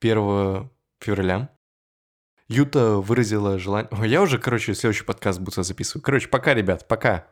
1 0.00 0.70
февраля. 1.00 1.50
Юта 2.48 2.96
выразила 2.96 3.58
желание... 3.58 3.88
О, 3.92 4.04
я 4.04 4.22
уже, 4.22 4.38
короче, 4.38 4.74
следующий 4.74 5.04
подкаст 5.04 5.38
буду 5.38 5.62
записывать. 5.62 6.04
Короче, 6.04 6.28
пока, 6.28 6.52
ребят, 6.52 6.88
пока. 6.88 7.30